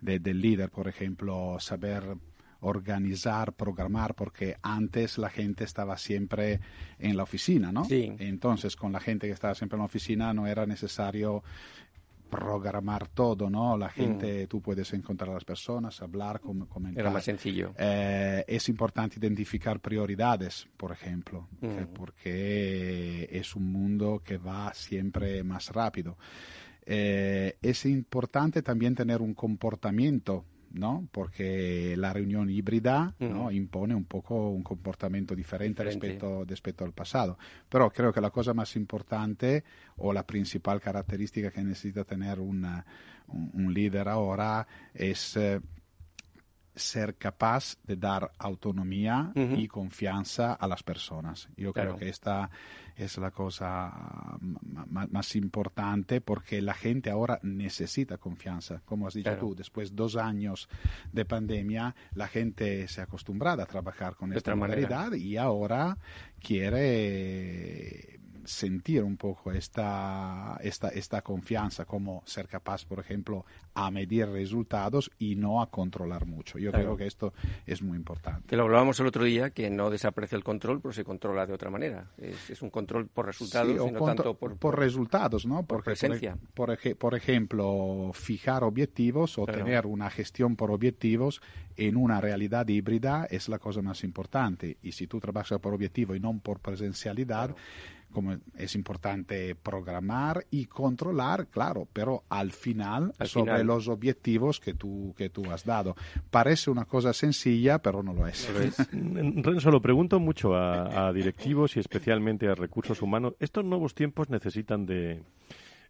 [0.00, 2.04] del líder, por ejemplo, saber
[2.60, 6.60] organizar, programar, porque antes la gente estaba siempre
[6.98, 7.84] en la oficina, ¿no?
[7.84, 8.12] Sí.
[8.18, 11.42] Entonces, con la gente que estaba siempre en la oficina no era necesario
[12.30, 13.76] programar todo, ¿no?
[13.76, 14.46] La gente, mm.
[14.46, 16.98] tú puedes encontrar a las personas, hablar, comentar.
[16.98, 17.74] Era más sencillo.
[17.76, 21.92] Eh, es importante identificar prioridades, por ejemplo, mm.
[21.94, 26.16] porque es un mundo que va siempre más rápido.
[26.86, 31.08] Eh, es importante también tener un comportamiento ¿no?
[31.10, 33.50] Porque la reunión híbrida ¿no?
[33.50, 37.38] impone un poco un comportamiento diferente, Respecto, respecto al pasado.
[37.68, 39.64] Pero creo que la cosa más importante
[39.96, 42.62] o la principal característica que necesita tener un,
[43.72, 45.60] líder ahora es eh,
[46.74, 51.48] ser capaz de dar autonomía y confianza a las personas.
[51.56, 52.50] Yo creo que esta
[53.04, 58.82] es la cosa más importante porque la gente ahora necesita confianza.
[58.84, 60.68] Como has dicho tú, después de dos años
[61.12, 65.96] de pandemia, la gente se ha acostumbrado a trabajar con esta modalidad y ahora
[66.40, 68.19] quiere
[68.50, 75.10] sentir un poco esta, esta, esta confianza, como ser capaz, por ejemplo, a medir resultados
[75.18, 76.58] y no a controlar mucho.
[76.58, 77.32] Yo creo que esto
[77.66, 78.48] es muy importante.
[78.48, 81.52] Que lo hablábamos el otro día, que no desaparece el control, pero se controla de
[81.52, 82.10] otra manera.
[82.18, 85.64] Es, un control por resultados y no tanto por, por, resultados, ¿no?
[85.64, 86.36] Por presencia.
[86.52, 91.40] Por, por, ejemplo, fijar objetivos o tener una gestión por objetivos
[91.76, 94.76] en una realidad híbrida es la cosa más importante.
[94.82, 97.54] Y si tú trabajas por objetivo y no por presencialidad,
[98.10, 105.14] como es importante programar y controlar, claro, pero al final sobre los objetivos que tú,
[105.16, 105.96] que tú has dado.
[106.30, 108.48] Parece una cosa sencilla, pero no lo es.
[108.92, 113.34] Renzo, lo pregunto mucho a, directivos y especialmente a recursos humanos.
[113.40, 115.22] Estos nuevos tiempos necesitan de,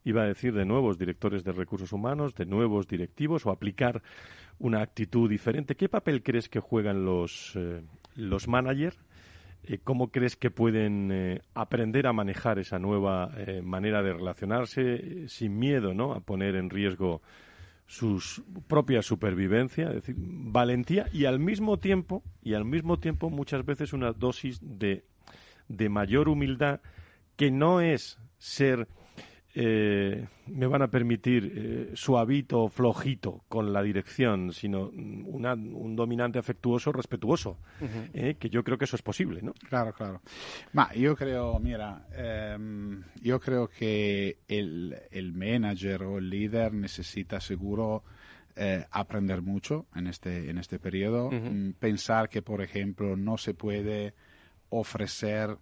[0.04, 4.02] iba a decir, de nuevos directores de recursos humanos, de nuevos directivos o aplicar
[4.58, 5.74] una actitud diferente.
[5.74, 7.82] ¿Qué papel crees que juegan los, eh,
[8.14, 8.98] los managers?
[9.64, 15.28] Eh, ¿Cómo crees que pueden eh, aprender a manejar esa nueva eh, manera de relacionarse
[15.28, 16.12] sin miedo ¿no?
[16.12, 17.22] a poner en riesgo
[17.86, 18.22] su
[18.68, 23.92] propia supervivencia, es decir, valentía y al mismo tiempo, y al mismo tiempo muchas veces
[23.92, 25.04] una dosis de,
[25.66, 26.80] de mayor humildad
[27.34, 28.86] que no es ser
[29.54, 36.92] eh, me van a permitir eh, suavito, flojito con la dirección, sino un dominante afectuoso,
[36.92, 37.58] respetuoso,
[38.14, 39.52] eh, que yo creo que eso es posible, ¿no?
[39.68, 40.20] Claro, claro.
[40.72, 47.40] Ma, yo creo, mira, em, yo creo que el, el manager o el líder necesita
[47.40, 48.04] seguro
[48.56, 53.54] eh, aprender mucho en este, en este periodo, mm, pensar que, por ejemplo, no se
[53.54, 54.14] puede
[54.68, 55.56] ofrecer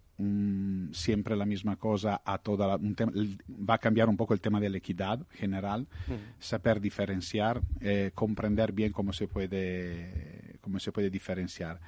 [0.92, 4.68] siempre la misma cosa a toda la, va a cambiar un poco el tema de
[4.68, 5.86] la equidad general,
[6.38, 11.80] saber diferenciar, eh, comprender bien cómo se puede, cómo se puede diferenciar.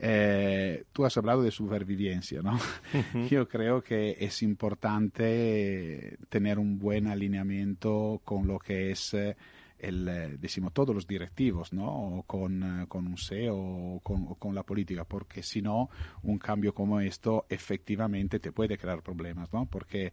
[0.00, 2.58] Eh, tú has hablado de supervivencia, ¿no?
[3.30, 9.36] Yo creo que es importante tener un buen alineamiento con lo que es eh,
[9.78, 12.24] el, eh, decimos, todos los directivos, ¿no?
[12.26, 15.88] con, eh, con un CEO o con, con, la política, porque si no,
[16.22, 19.66] un cambio como esto efectivamente te puede crear problemas, ¿no?
[19.66, 20.12] Porque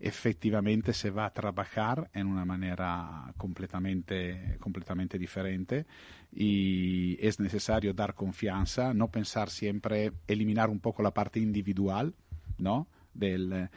[0.00, 5.86] efectivamente se va a trabajar en una manera completamente, completamente diferente
[6.32, 12.14] y es necesario dar confianza, no pensar siempre, eliminar un poco la parte individual,
[12.58, 12.88] ¿no?
[13.14, 13.70] Del,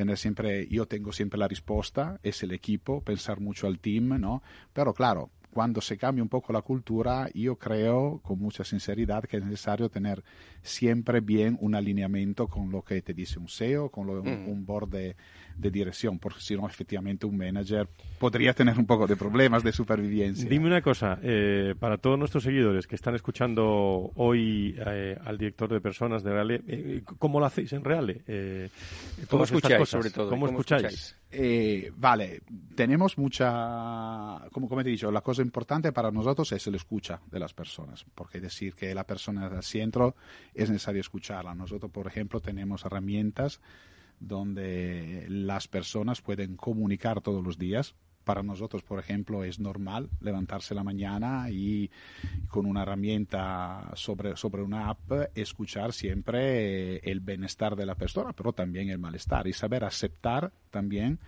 [0.00, 4.42] tener siempre, yo tengo siempre la respuesta, es el equipo, pensar mucho al team, ¿no?
[4.72, 9.38] Pero claro, cuando se cambia un poco la cultura, yo creo con mucha sinceridad que
[9.38, 10.22] es necesario tener
[10.62, 14.48] siempre bien un alineamiento con lo que te dice un SEO, con lo, mm.
[14.48, 15.16] un board de,
[15.60, 19.72] de dirección, porque si no, efectivamente, un manager podría tener un poco de problemas de
[19.72, 20.48] supervivencia.
[20.48, 25.70] Dime una cosa, eh, para todos nuestros seguidores que están escuchando hoy eh, al director
[25.70, 28.22] de personas de Reale, eh, ¿cómo lo hacéis en Reale?
[29.28, 30.30] ¿Cómo escucháis, sobre todo?
[30.30, 31.16] ¿Cómo, escucháis?
[31.96, 32.40] vale,
[32.74, 37.20] tenemos mucha, como, como te he dicho, la cosa importante para nosotros es el escucha
[37.30, 40.14] de las personas, porque decir que la persona del centro
[40.54, 41.54] es necesario escucharla.
[41.54, 43.60] Nosotros, por ejemplo, tenemos herramientas
[44.20, 47.94] donde las personas pueden comunicar todos los días.
[48.24, 51.90] Para nosotros, por ejemplo, es normal levantarse la mañana y
[52.48, 58.52] con una herramienta sobre, sobre una app escuchar siempre el bienestar de la persona, pero
[58.52, 61.18] también el malestar y saber aceptar también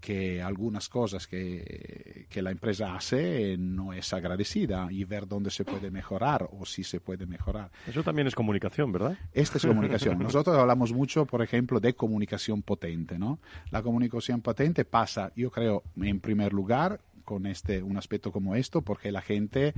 [0.00, 5.64] que algunas cosas que, que, la empresa hace no es agradecida y ver dónde se
[5.64, 7.70] puede mejorar o si se puede mejorar.
[7.86, 9.18] Eso también es comunicación, ¿verdad?
[9.32, 10.18] Esta es comunicación.
[10.22, 13.40] Nosotros hablamos mucho, por ejemplo, de comunicación potente, ¿no?
[13.70, 18.82] La comunicación potente pasa, yo creo, en primer lugar, con este, un aspecto como esto,
[18.82, 19.74] porque la gente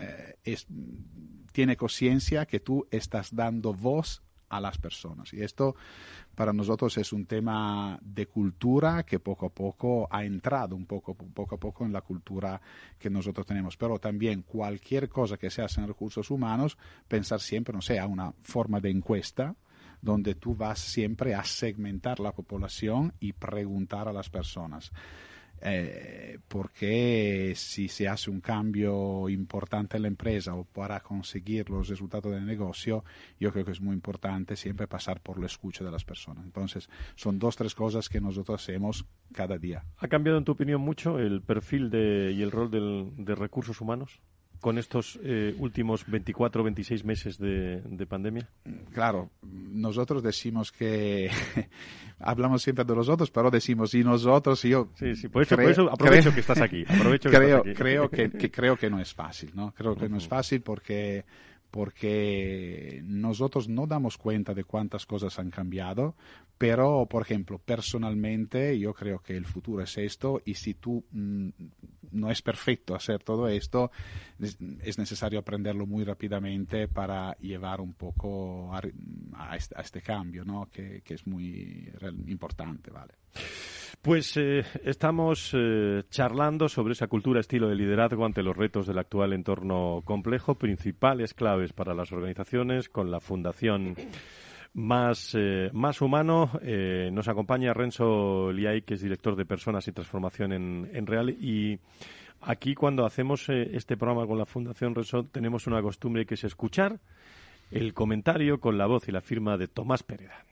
[0.00, 0.66] eh, es,
[1.52, 5.32] tiene conciencia que tú estás dando voz a las personas.
[5.32, 5.74] Y esto
[6.34, 11.14] para nosotros es un tema de cultura que poco a poco ha entrado un poco,
[11.14, 12.60] poco a poco en la cultura
[12.98, 13.76] que nosotros tenemos.
[13.76, 16.76] Pero también cualquier cosa que se hace en recursos humanos,
[17.08, 19.54] pensar siempre, no sé, a una forma de encuesta
[20.00, 24.92] donde tú vas siempre a segmentar la población y preguntar a las personas.
[25.62, 31.88] Eh, porque si se hace un cambio importante en la empresa o para conseguir los
[31.88, 33.04] resultados del negocio,
[33.40, 36.44] yo creo que es muy importante siempre pasar por la escucha de las personas.
[36.44, 39.84] Entonces, son dos, tres cosas que nosotros hacemos cada día.
[39.98, 43.80] ¿Ha cambiado, en tu opinión, mucho el perfil de, y el rol del, de recursos
[43.80, 44.20] humanos?
[44.60, 48.48] Con estos eh, últimos 24 o 26 meses de, pandemia?
[48.92, 51.30] Claro, nosotros decimos que
[52.18, 54.88] hablamos siempre de los otros, pero decimos y nosotros y yo.
[54.94, 56.84] Sí, sí, por eso, aprovecho que estás aquí.
[56.88, 59.72] Aprovecho creo, creo que, creo que no es fácil, ¿no?
[59.72, 61.24] Creo que no es fácil porque
[61.70, 66.14] porque nosotros no damos cuenta de cuántas cosas han cambiado,
[66.58, 71.48] pero, por ejemplo, personalmente yo creo que el futuro es esto y si tú mm,
[72.12, 73.90] no es perfecto hacer todo esto,
[74.38, 74.58] es,
[74.98, 80.68] necesario aprenderlo muy rápidamente para llevar un poco a, este, cambio, ¿no?
[80.72, 81.92] que, es muy
[82.26, 82.90] importante.
[82.90, 83.14] ¿vale?
[84.00, 88.98] Pues eh, estamos eh, charlando sobre esa cultura estilo de liderazgo ante los retos del
[88.98, 93.94] actual entorno complejo, principales claves para las organizaciones, con la Fundación
[94.76, 96.52] Más, eh, más Humano.
[97.12, 101.30] nos acompaña Renzo Liay, que es director de Personas y Transformación en, en Real.
[101.30, 101.78] Y
[102.42, 107.00] aquí, cuando hacemos este programa con la Fundación Renzo, tenemos una costumbre que es escuchar
[107.70, 110.44] el comentario con la voz y la firma de Tomás Pereda.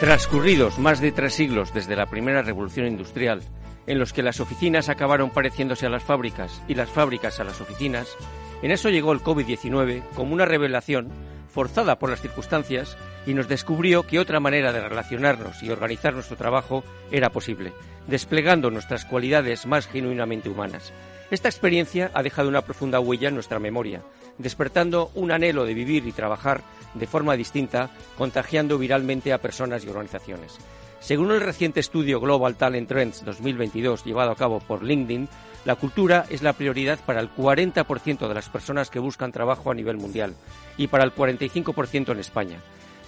[0.00, 3.42] Transcurridos más de tres siglos desde la primera revolución industrial,
[3.86, 7.60] en los que las oficinas acabaron pareciéndose a las fábricas y las fábricas a las
[7.60, 8.16] oficinas,
[8.62, 11.10] en eso llegó el COVID-19 como una revelación
[11.52, 12.96] forzada por las circunstancias
[13.26, 17.72] y nos descubrió que otra manera de relacionarnos y organizar nuestro trabajo era posible,
[18.06, 20.92] desplegando nuestras cualidades más genuinamente humanas.
[21.30, 24.02] Esta experiencia ha dejado una profunda huella en nuestra memoria,
[24.38, 26.62] despertando un anhelo de vivir y trabajar
[26.94, 30.58] de forma distinta, contagiando viralmente a personas y organizaciones.
[30.98, 35.28] Según el reciente estudio Global Talent Trends 2022 llevado a cabo por LinkedIn,
[35.64, 39.74] la cultura es la prioridad para el 40% de las personas que buscan trabajo a
[39.74, 40.34] nivel mundial
[40.76, 42.58] y para el 45% en España.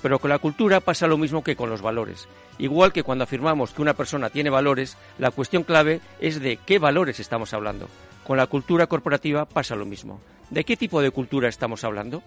[0.03, 2.29] Pero con la cultura pasa lo mismo que con los valores.
[2.59, 6.79] Igual que cuando afirmamos que una persona tiene valores, la cuestión clave es de qué
[6.79, 7.89] valores estamos hablando.
[8.27, 10.21] Con la cultura corporativa pasa lo mismo.
[10.51, 12.23] ¿De qué tipo de cultura estamos hablando?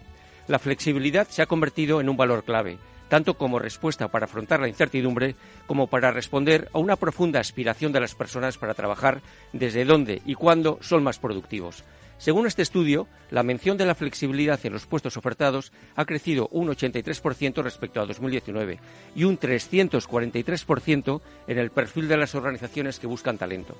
[0.48, 2.78] La flexibilidad se ha convertido en un valor clave,
[3.08, 5.36] tanto como respuesta para afrontar la incertidumbre
[5.68, 9.22] como para responder a una profunda aspiración de las personas para trabajar
[9.54, 11.84] desde dónde y cuándo son más productivos.
[12.18, 16.70] Según este estudio, la mención de la flexibilidad en los puestos ofertados ha crecido un
[16.70, 18.80] 83% respecto a 2019
[19.16, 23.76] y un 343% en el perfil de las organizaciones que buscan talento.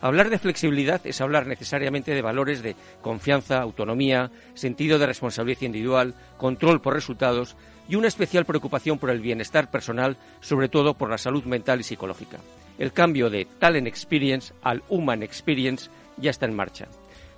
[0.00, 6.14] Hablar de flexibilidad es hablar necesariamente de valores de confianza, autonomía, sentido de responsabilidad individual,
[6.38, 7.56] control por resultados
[7.90, 11.82] y una especial preocupación por el bienestar personal, sobre todo por la salud mental y
[11.82, 12.38] psicológica.
[12.78, 16.88] El cambio de Talent Experience al Human Experience ya está en marcha.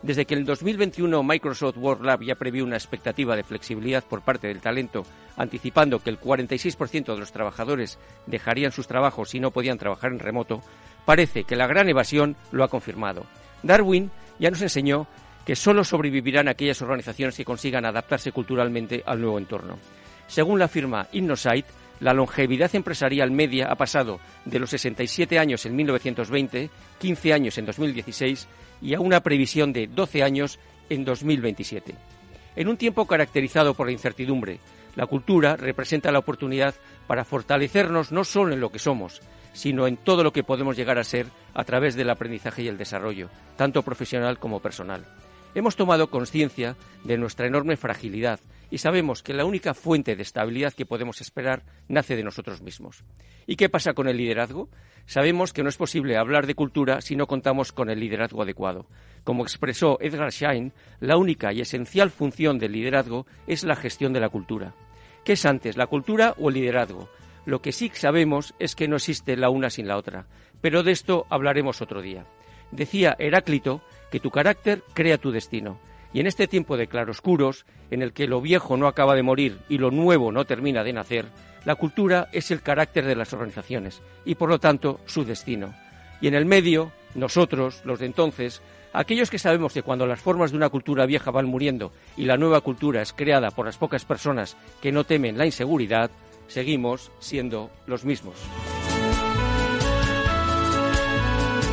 [0.03, 4.23] Desde que en el 2021 Microsoft World Lab ya previó una expectativa de flexibilidad por
[4.23, 5.05] parte del talento,
[5.37, 10.19] anticipando que el 46% de los trabajadores dejarían sus trabajos si no podían trabajar en
[10.19, 10.63] remoto,
[11.05, 13.25] Parece que la gran evasión lo ha confirmado.
[13.63, 15.07] Darwin ya nos enseñó
[15.45, 19.79] que solo sobrevivirán aquellas organizaciones que consigan adaptarse culturalmente al nuevo entorno.
[20.33, 21.67] Según la firma Innosight,
[22.01, 27.67] la longevidad empresarial media ha pasado de los 67 años en 1920, 15 años en
[27.67, 28.49] 2016
[28.81, 30.59] y a una previsión de 12 años
[30.89, 31.95] en 2027.
[32.57, 34.59] En un tiempo caracterizado por la incertidumbre,
[34.97, 36.75] la cultura representa la oportunidad
[37.07, 39.21] para fortalecernos no solo en lo que somos,
[39.53, 42.79] sino en todo lo que podemos llegar a ser a través del aprendizaje y el
[42.79, 43.29] desarrollo,
[43.59, 45.05] tanto profesional como personal.
[45.55, 46.75] Hemos tomado conciencia
[47.05, 48.41] de nuestra enorme fragilidad
[48.73, 53.05] y sabemos que la única fuente de estabilidad que podemos esperar nace de nosotros mismos.
[53.47, 54.71] ¿Y qué pasa con el liderazgo?
[55.05, 58.87] Sabemos que no es posible hablar de cultura si no contamos con el liderazgo adecuado.
[59.25, 64.21] Como expresó Edgar Schein, la única y esencial función del liderazgo es la gestión de
[64.21, 64.75] la cultura.
[65.23, 67.11] ¿Qué es antes, la cultura o el liderazgo?
[67.45, 70.29] Lo que sí sabemos es que no existe la una sin la otra,
[70.63, 72.25] pero de esto hablaremos otro día.
[72.71, 75.79] Decía Heráclito que tu carácter crea tu destino,
[76.13, 79.59] y en este tiempo de claroscuros, en el que lo viejo no acaba de morir
[79.69, 81.27] y lo nuevo no termina de nacer,
[81.65, 85.75] la cultura es el carácter de las organizaciones y por lo tanto su destino.
[86.21, 90.51] Y en el medio, nosotros, los de entonces, aquellos que sabemos que cuando las formas
[90.51, 94.05] de una cultura vieja van muriendo y la nueva cultura es creada por las pocas
[94.05, 96.11] personas que no temen la inseguridad,
[96.49, 98.37] seguimos siendo los mismos.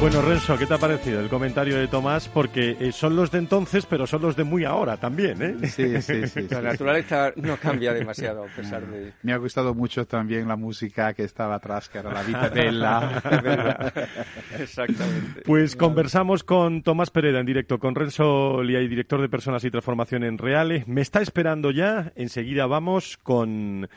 [0.02, 2.30] Bueno, Renzo, ¿qué te ha parecido el comentario de Tomás?
[2.30, 5.68] Porque eh, son los de entonces, pero son los de muy ahora también, ¿eh?
[5.68, 6.47] Sí, sí, sí.
[6.50, 9.12] La naturaleza no cambia demasiado, a pesar de...
[9.24, 13.22] Me ha gustado mucho también la música que estaba atrás, que era la Vita Bella.
[14.58, 15.41] Exactamente.
[15.43, 20.24] Pues conversamos con Tomás Pereda en directo, con Renzo Liay, director de Personas y Transformación
[20.24, 20.86] en Reale.
[20.88, 23.89] Me está esperando ya, enseguida vamos con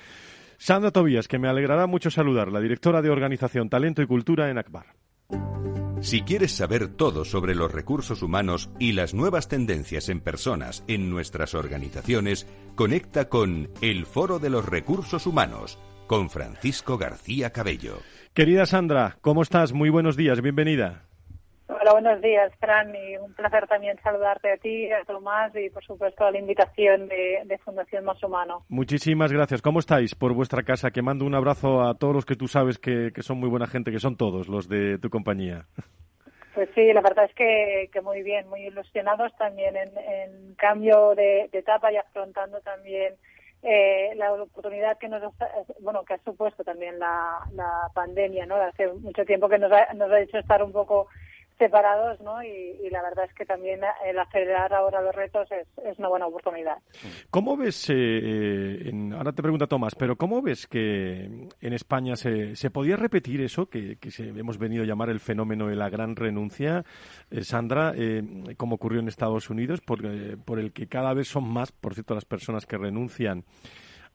[0.58, 4.58] Sandra Tobías, que me alegrará mucho saludar, la directora de Organización, Talento y Cultura en
[4.58, 4.86] ACBAR.
[6.02, 11.08] Si quieres saber todo sobre los recursos humanos y las nuevas tendencias en personas en
[11.10, 15.78] nuestras organizaciones, conecta con El Foro de los Recursos Humanos
[16.08, 18.00] con Francisco García Cabello.
[18.34, 19.72] Querida Sandra, ¿cómo estás?
[19.72, 21.04] Muy buenos días, bienvenida.
[21.80, 25.84] Hola, buenos días, Fran, y un placer también saludarte a ti, a Tomás y, por
[25.84, 28.64] supuesto, a la invitación de, de, Fundación Más Humano.
[28.68, 29.62] Muchísimas gracias.
[29.62, 30.90] ¿Cómo estáis por vuestra casa?
[30.90, 33.66] Que mando un abrazo a todos los que tú sabes que, que son muy buena
[33.66, 35.66] gente, que son todos los de tu compañía.
[36.54, 41.14] Pues sí, la verdad es que, que muy bien, muy ilusionados también en, en cambio
[41.14, 43.14] de, de etapa y afrontando también
[43.62, 45.22] eh, la oportunidad que nos
[45.80, 49.94] bueno que ha supuesto también la, la pandemia no hace mucho tiempo que nos ha,
[49.94, 51.06] nos ha hecho estar un poco
[51.62, 52.42] separados, ¿no?
[52.42, 56.26] Y, la verdad es que también el acelerar ahora los retos es, es una buena
[56.26, 56.76] oportunidad.
[57.30, 62.54] ¿Cómo ves, eh, en, ahora te pregunta Tomás, pero cómo ves que en España se,
[62.56, 66.16] se podía repetir eso que, se, hemos venido a llamar el fenómeno de la gran
[66.16, 66.84] renuncia,
[67.30, 68.22] eh, Sandra, eh,
[68.56, 70.00] como ocurrió en Estados Unidos, por,
[70.44, 73.44] por el que cada vez son más, por cierto, las personas que renuncian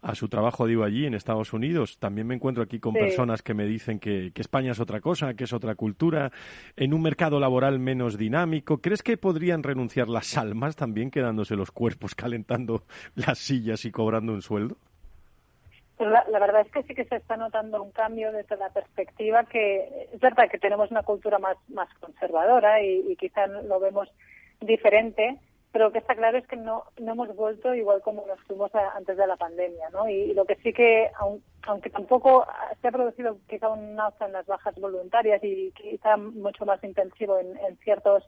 [0.01, 1.97] a su trabajo, digo, allí en Estados Unidos.
[1.99, 2.99] También me encuentro aquí con sí.
[2.99, 6.31] personas que me dicen que, que, España es otra cosa, que es otra cultura,
[6.75, 8.79] en un mercado laboral menos dinámico.
[8.79, 12.83] ¿Crees que podrían renunciar las almas también quedándose los cuerpos, calentando
[13.15, 14.77] las sillas y cobrando un sueldo?
[15.97, 18.69] Pues la, la, verdad es que sí que se está notando un cambio desde la
[18.69, 23.79] perspectiva que es verdad que tenemos una cultura más, más conservadora y, y quizá lo
[23.79, 24.07] vemos
[24.61, 25.39] diferente,
[25.71, 28.71] pero lo que está claro es que no, no hemos vuelto igual como nos fuimos
[28.73, 30.07] antes de la pandemia, ¿no?
[30.09, 32.45] Y, lo que sí que, aun, aunque tampoco
[32.81, 37.37] se ha producido quizá un alza en las bajas voluntarias y quizá mucho más intensivo
[37.37, 38.23] en, ciertos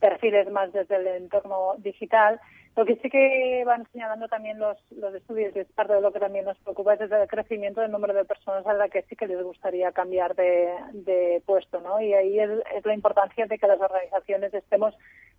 [0.00, 2.40] perfiles más desde el entorno digital,
[2.74, 6.12] lo que sí que van señalando también los, los estudios, y es parte de lo
[6.12, 9.14] que también nos preocupa, es el crecimiento del número de personas a las que sí
[9.14, 12.00] que les gustaría cambiar de, de puesto, ¿no?
[12.00, 14.94] Y ahí es la importancia de que las organizaciones estemos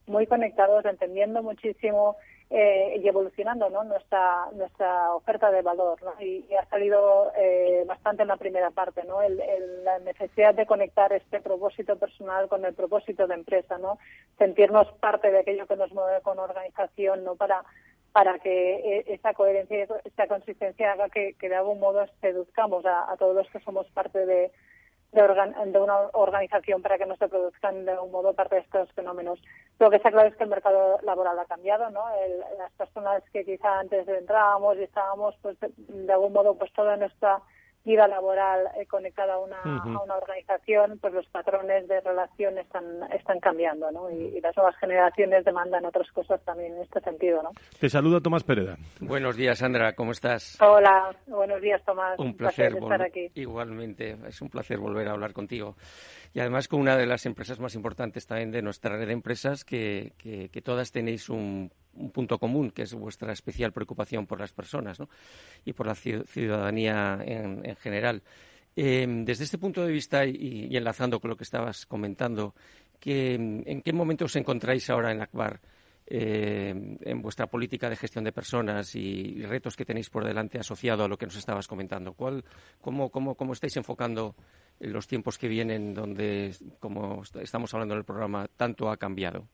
[0.07, 2.17] muy conectados, entendiendo muchísimo
[2.49, 3.83] eh, y evolucionando ¿no?
[3.83, 6.01] nuestra nuestra oferta de valor.
[6.03, 6.13] ¿no?
[6.19, 9.21] Y, y, ha salido eh, bastante en la primera parte, ¿no?
[9.21, 13.97] El, el, la necesidad de conectar este propósito personal con el propósito de empresa, ¿no?
[14.37, 17.63] sentirnos parte de aquello que nos mueve con organización, no para
[18.11, 23.11] para que esa coherencia y esa consistencia haga que, que de algún modo seduzcamos a,
[23.11, 24.51] a todos los que somos parte de,
[25.13, 28.61] de, organ, de, una organización para que no se produzcan de un modo parte de
[28.61, 29.39] estos fenómenos.
[29.79, 32.03] Lo que está claro es que el mercado laboral ha cambiado, ¿no?
[32.15, 36.71] El, las personas que quizá antes entrábamos y estábamos, pues de, de algún modo, pues
[36.73, 37.41] toda nuestra
[37.85, 39.99] vida laboral eh, conectada a una, uh -huh.
[39.99, 44.09] a una organización, pues los patrones de relación están, están cambiando, ¿no?
[44.09, 47.51] Y, y, las nuevas generaciones demandan otras cosas también en este sentido, ¿no?
[47.79, 48.77] Te saludo Tomás Pereda.
[49.01, 50.57] Buenos días, Sandra, ¿cómo estás?
[50.61, 52.17] Hola, buenos días, Tomás.
[52.19, 53.31] Un placer, un placer estar aquí.
[53.39, 55.75] Igualmente, es un placer volver a hablar contigo.
[56.33, 59.63] Y además con una de las empresas más importantes también de nuestra red de empresas,
[59.65, 64.39] que, que, que todas tenéis un un punto común, que es vuestra especial preocupación por
[64.39, 65.09] las personas ¿no?
[65.65, 68.23] y por la ciudadanía en, en general.
[68.75, 72.55] Eh, desde este punto de vista y, enlazando con lo que estabas comentando,
[72.99, 75.61] que, ¿en qué momento os encontráis ahora en ACBAR
[76.05, 80.59] eh, en vuestra política de gestión de personas y, y, retos que tenéis por delante
[80.59, 82.13] asociado a lo que nos estabas comentando?
[82.13, 82.43] ¿Cuál,
[82.81, 84.35] cómo, cómo, ¿Cómo estáis enfocando
[84.79, 89.47] los tiempos que vienen donde, como estamos hablando en el programa, tanto ha cambiado?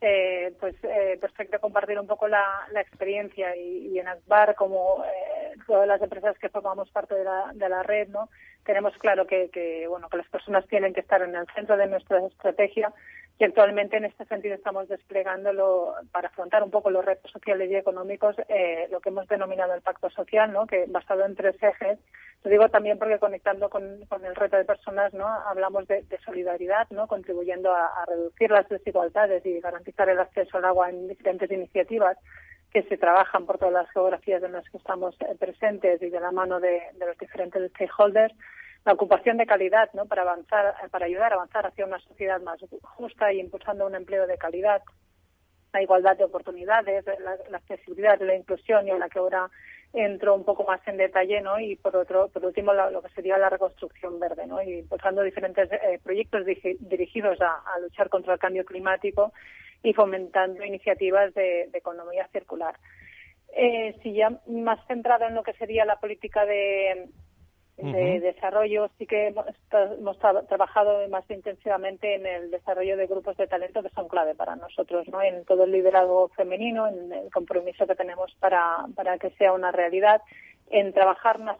[0.00, 5.04] Eh, pues eh, perfecto compartir un poco la, la experiencia y, y, en Akbar, como
[5.04, 8.28] eh, todas las empresas que formamos parte de la, de la red, ¿no?
[8.64, 11.86] Tenemos claro que, que, bueno, que las personas tienen que estar en el centro de
[11.86, 12.92] nuestra estrategia
[13.38, 17.74] y actualmente en este sentido estamos desplegándolo para afrontar un poco los retos sociales y
[17.74, 20.66] económicos, eh, lo que hemos denominado el pacto social, ¿no?
[20.66, 21.98] que basado en tres ejes.
[22.44, 25.26] Lo digo también porque conectando con, el reto de personas, ¿no?
[25.26, 27.08] hablamos de, solidaridad, ¿no?
[27.08, 32.16] contribuyendo a reducir las desigualdades y garantizar el acceso al agua en diferentes iniciativas
[32.74, 36.18] que se trabajan por todas las geografías en las que estamos eh, presentes y de
[36.18, 38.34] la mano de, los diferentes stakeholders
[38.84, 40.06] la ocupación de calidad, ¿no?
[40.06, 44.26] Para avanzar, para ayudar a avanzar hacia una sociedad más justa y impulsando un empleo
[44.26, 44.82] de calidad,
[45.72, 49.48] la igualdad de oportunidades, la, la accesibilidad, la inclusión y en la que ahora
[49.94, 51.60] entró un poco más en detalle, ¿no?
[51.60, 54.60] Y por otro, por último, lo, que sería la reconstrucción verde, ¿no?
[54.60, 56.44] Y impulsando diferentes eh, proyectos
[56.80, 59.32] dirigidos a, luchar contra el cambio climático
[59.82, 62.76] y fomentando iniciativas de, economía circular.
[63.56, 67.08] Eh, si ya más centrado en lo que sería la política de,
[67.76, 68.88] de desarrollo.
[68.98, 70.18] Sí que hemos,
[70.48, 75.08] trabajado más intensivamente en el desarrollo de grupos de talento que son clave para nosotros,
[75.08, 75.22] ¿no?
[75.22, 79.72] En todo el liderazgo femenino, en el compromiso que tenemos para, para que sea una
[79.72, 80.22] realidad,
[80.70, 81.56] en trabajar una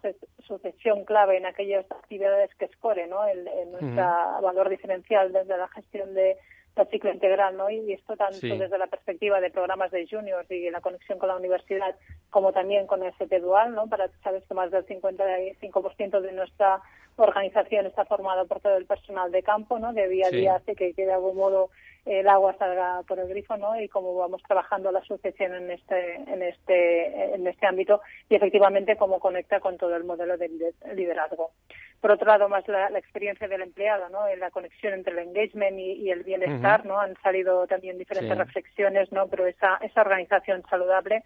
[0.46, 3.26] sucesión clave en aquellas actividades que score, ¿no?
[3.26, 6.36] El, nuestro valor diferencial desde la gestión de
[6.76, 7.70] el ciclo integral, ¿no?
[7.70, 11.36] Y esto tanto desde la perspectiva de programas de juniors y la conexión con la
[11.36, 11.94] universidad,
[12.30, 13.86] como también con el FT Dual, ¿no?
[13.86, 16.80] Para sabes que más del 55% de nuestra
[17.16, 19.92] organización está formada por todo el personal de campo, ¿no?
[19.92, 21.70] De día a día hace que, que de algún modo
[22.04, 23.80] el agua salga por el grifo, ¿no?
[23.80, 28.96] Y cómo vamos trabajando la sucesión en este, en este, en este ámbito y efectivamente
[28.96, 30.50] cómo conecta con todo el modelo de
[30.94, 31.52] liderazgo.
[32.00, 34.28] Por otro lado, más la, experiencia del empleado, ¿no?
[34.28, 37.00] En la conexión entre el engagement y, el bienestar, ¿no?
[37.00, 39.26] Han salido también diferentes reflexiones, ¿no?
[39.28, 41.22] Pero esa, esa organización saludable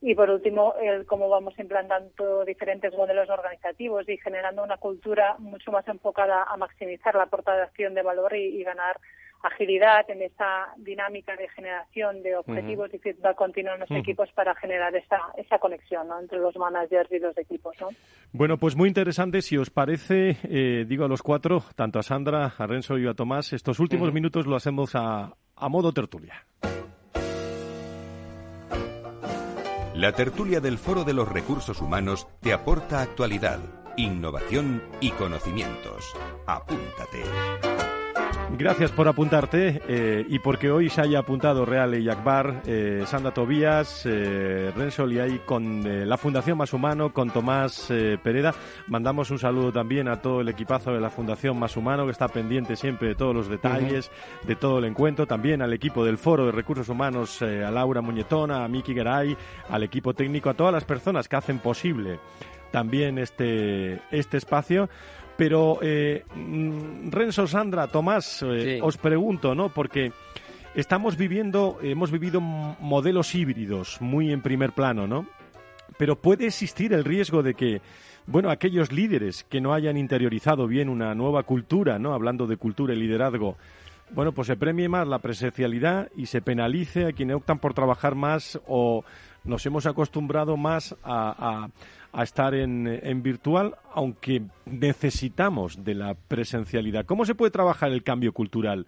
[0.00, 5.70] y por último, el cómo vamos implantando diferentes modelos organizativos y generando una cultura mucho
[5.70, 8.98] más enfocada a maximizar la aportación de valor y ganar
[9.46, 14.54] agilidad en esa dinámica de generación de objetivos y feedback continuo en los equipos para
[14.54, 17.76] generar esa, esa conexión entre los managers y los equipos.
[17.80, 17.88] ¿no?
[18.32, 19.42] Bueno, pues muy interesante.
[19.42, 23.14] Si os parece, eh, digo a los cuatro, tanto a Sandra, a Renzo y a
[23.14, 26.44] Tomás, estos últimos minutos lo hacemos a, a modo tertulia.
[29.94, 33.60] La tertulia del Foro de los Recursos Humanos te aporta actualidad,
[33.96, 36.12] innovación y conocimientos.
[36.46, 37.22] Apúntate.
[38.58, 43.34] Gracias por apuntarte eh, y porque hoy se haya apuntado Real y Akbar, eh, Sandra
[43.34, 47.92] Tobías, eh, Renzo Liay con eh, la Fundación Más Humano, con Tomás
[48.22, 48.54] Pereda.
[48.86, 52.28] Mandamos un saludo también a todo el equipazo de la Fundación Más Humano que está
[52.28, 54.10] pendiente siempre de todos los detalles,
[54.44, 55.26] de todo el encuentro.
[55.26, 59.36] También al equipo del Foro de Recursos Humanos, a Laura Muñetona, a Miki Garay,
[59.68, 62.20] al equipo técnico, a todas las personas que hacen posible
[62.76, 64.90] también este, este espacio.
[65.38, 69.70] Pero eh, mm, Renzo, Sandra, Tomás, eh, os pregunto, ¿no?
[69.70, 70.12] Porque
[70.74, 75.26] estamos viviendo, hemos vivido modelos híbridos muy en primer plano, ¿no?
[75.96, 77.80] Pero puede existir el riesgo de que,
[78.26, 82.12] bueno, aquellos líderes que no hayan interiorizado bien una nueva cultura, ¿no?
[82.12, 83.56] Hablando de cultura y liderazgo,
[84.10, 88.14] bueno, pues se premie más la presencialidad y se penalice a quienes optan por trabajar
[88.14, 89.02] más o
[89.46, 91.68] nos hemos acostumbrado más a, a,
[92.22, 97.04] estar en, en, virtual, aunque necesitamos de la presencialidad.
[97.04, 98.86] ¿Cómo se puede trabajar el cambio cultural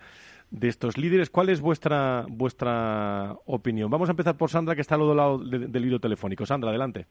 [0.50, 1.30] de estos líderes?
[1.30, 3.90] ¿Cuál es vuestra, vuestra opinión?
[3.90, 6.46] Vamos a empezar por Sandra, que está al otro lado del hilo telefónico.
[6.46, 7.06] Sandra, adelante.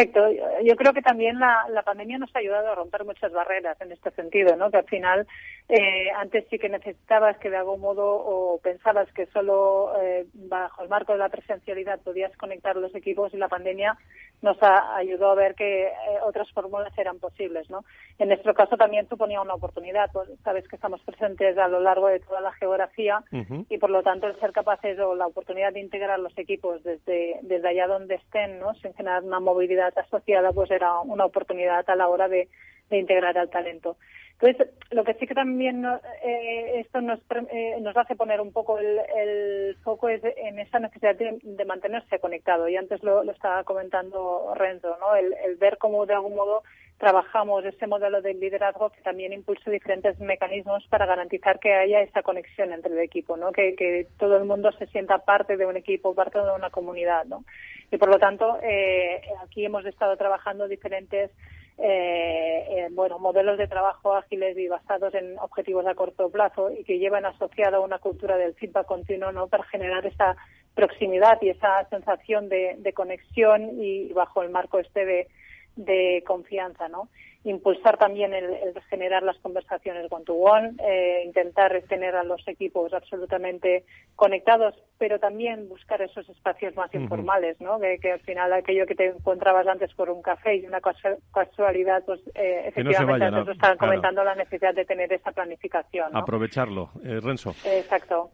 [0.00, 0.62] Perfecto.
[0.64, 3.92] Yo creo que también la, la, pandemia nos ha ayudado a romper muchas barreras en
[3.92, 4.70] este sentido, ¿no?
[4.70, 5.26] Que al final
[5.68, 10.82] eh, antes sí que necesitabas que de algún modo o pensabas que solo eh, bajo
[10.82, 13.96] el marco de la presencialidad podías conectar los equipos y la pandemia
[14.42, 15.92] nos ayudó a ver que eh,
[16.24, 17.84] otras fórmulas eran posibles, ¿no?
[18.18, 20.10] En nuestro caso también suponía una oportunidad.
[20.12, 23.22] Pues, sabes que estamos presentes a lo largo de toda la geografía
[23.68, 27.38] y por lo tanto el ser capaces o la oportunidad de integrar los equipos desde,
[27.42, 28.74] desde allá donde estén, ¿no?
[28.74, 32.48] Sin generar una movilidad asociada, pues era una oportunidad a la hora de,
[32.90, 33.96] de integrar al talento.
[34.40, 37.20] Entonces, lo que sí que también eh, esto nos,
[37.52, 42.66] eh, nos hace poner un poco el, foco es en esa necesidad de, mantenerse conectado.
[42.66, 45.14] Y antes lo, estaba comentando Renzo, ¿no?
[45.14, 46.62] El, ver cómo de algún modo
[47.00, 52.22] trabajamos ese modelo de liderazgo que también impulsa diferentes mecanismos para garantizar que haya esa
[52.22, 53.52] conexión entre el equipo, ¿no?
[53.52, 57.24] Que, que todo el mundo se sienta parte de un equipo, parte de una comunidad,
[57.24, 57.44] ¿no?
[57.90, 61.30] Y por lo tanto, eh, aquí hemos estado trabajando diferentes
[61.78, 66.84] eh, eh, bueno, modelos de trabajo ágiles y basados en objetivos a corto plazo y
[66.84, 69.46] que llevan asociado una cultura del feedback continuo ¿no?
[69.48, 70.36] para generar esa
[70.74, 75.28] proximidad y esa sensación de, de conexión y bajo el marco este de,
[75.76, 77.08] de confianza, ¿no?
[77.44, 78.44] impulsar también el,
[78.90, 86.02] generar las conversaciones one-to-one, eh, intentar tener a los equipos absolutamente conectados, pero también buscar
[86.02, 87.78] esos espacios más informales, ¿no?
[87.80, 92.20] Que, al final aquello que te encontrabas antes por un café y una casualidad, pues
[92.34, 96.14] eh, efectivamente antes estaban comentando la necesidad de tener esa planificación.
[96.14, 96.90] Aprovecharlo.
[97.02, 97.54] Eh, Renzo.
[97.64, 98.32] Exacto.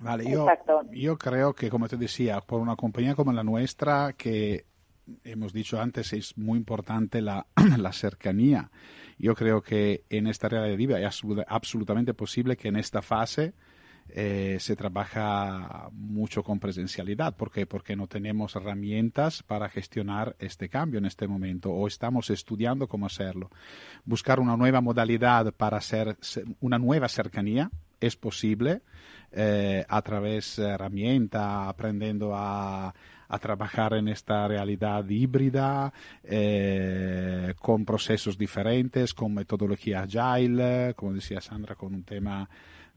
[0.00, 0.48] Vale, yo,
[0.90, 4.64] yo creo que, como te decía, por una compañía como la nuestra, que
[5.24, 7.46] hemos dicho antes, es muy importante la,
[7.78, 8.70] la cercanía.
[9.18, 13.54] Yo creo que en esta realidad es absolutamente posible que en esta fase
[14.08, 17.34] eh, se trabaja mucho con presencialidad.
[17.34, 17.66] ¿Por qué?
[17.66, 23.06] Porque no tenemos herramientas para gestionar este cambio en este momento o estamos estudiando cómo
[23.06, 23.50] hacerlo.
[24.04, 26.16] Buscar una nueva modalidad para hacer
[26.60, 28.82] una nueva cercanía es posible
[29.30, 32.92] eh, a través de herramientas, aprendiendo a,
[33.38, 35.92] trabajar en esta realidad híbrida,
[36.24, 42.48] eh, con procesos diferentes, con metodología agile, como decía Sandra, con un tema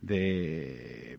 [0.02, 1.18] de,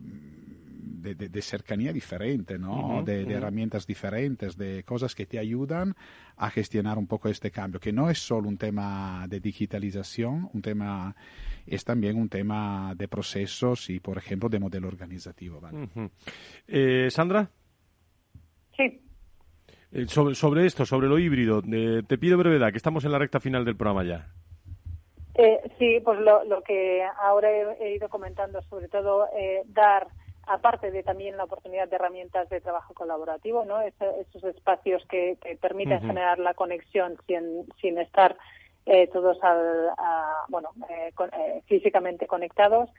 [1.15, 3.03] de, cercanía diferente, ¿no?
[3.03, 5.95] de, herramientas diferentes, de cosas que te ayudan
[6.35, 10.61] a gestionar un poco este cambio, que no es solo un tema de digitalización, un
[10.61, 11.15] tema
[11.65, 15.61] es también un tema de procesos y, por ejemplo, de modelo organizativo.
[16.67, 17.49] Eh, Sandra.
[18.75, 19.01] Sí.
[19.93, 23.39] Eh, sobre, sobre, esto, sobre lo híbrido, te pido brevedad, que estamos en la recta
[23.39, 24.27] final del programa ya.
[25.37, 30.07] Eh, sí, pues lo, lo que ahora he, ido comentando, sobre todo eh, dar,
[30.47, 33.79] aparte de también la oportunidad de herramientas de trabajo colaborativo, ¿no?
[33.81, 38.35] esos espacios que, permiten generar la conexión sin, sin estar
[38.87, 39.91] eh, todos al,
[40.49, 40.69] bueno,
[41.67, 42.89] físicamente conectados.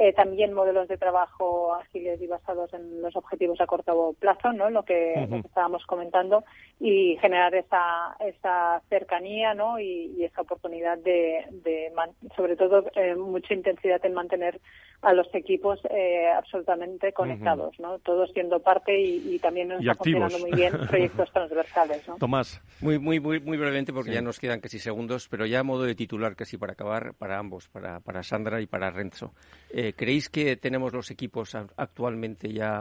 [0.00, 4.70] Eh, también modelos de trabajo ágiles y basados en los objetivos a corto plazo, ¿no?
[4.70, 6.44] Lo que, estábamos comentando
[6.78, 9.80] y generar esa, esa cercanía, ¿no?
[9.80, 11.90] Y, esa oportunidad de, de
[12.36, 14.60] sobre todo, eh, mucha intensidad en mantener
[15.00, 17.98] a los equipos eh, absolutamente conectados, ¿no?
[18.00, 22.16] Todos siendo parte y, también nos está funcionando muy bien proyectos transversales, ¿no?
[22.16, 22.60] Tomás.
[22.80, 25.84] Muy, muy, muy, muy brevemente porque ya nos quedan casi segundos, pero ya a modo
[25.84, 29.32] de titular casi para acabar, para ambos, para, para Sandra y para Renzo.
[29.70, 32.80] Eh, ¿Creéis que tenemos los equipos actualmente ya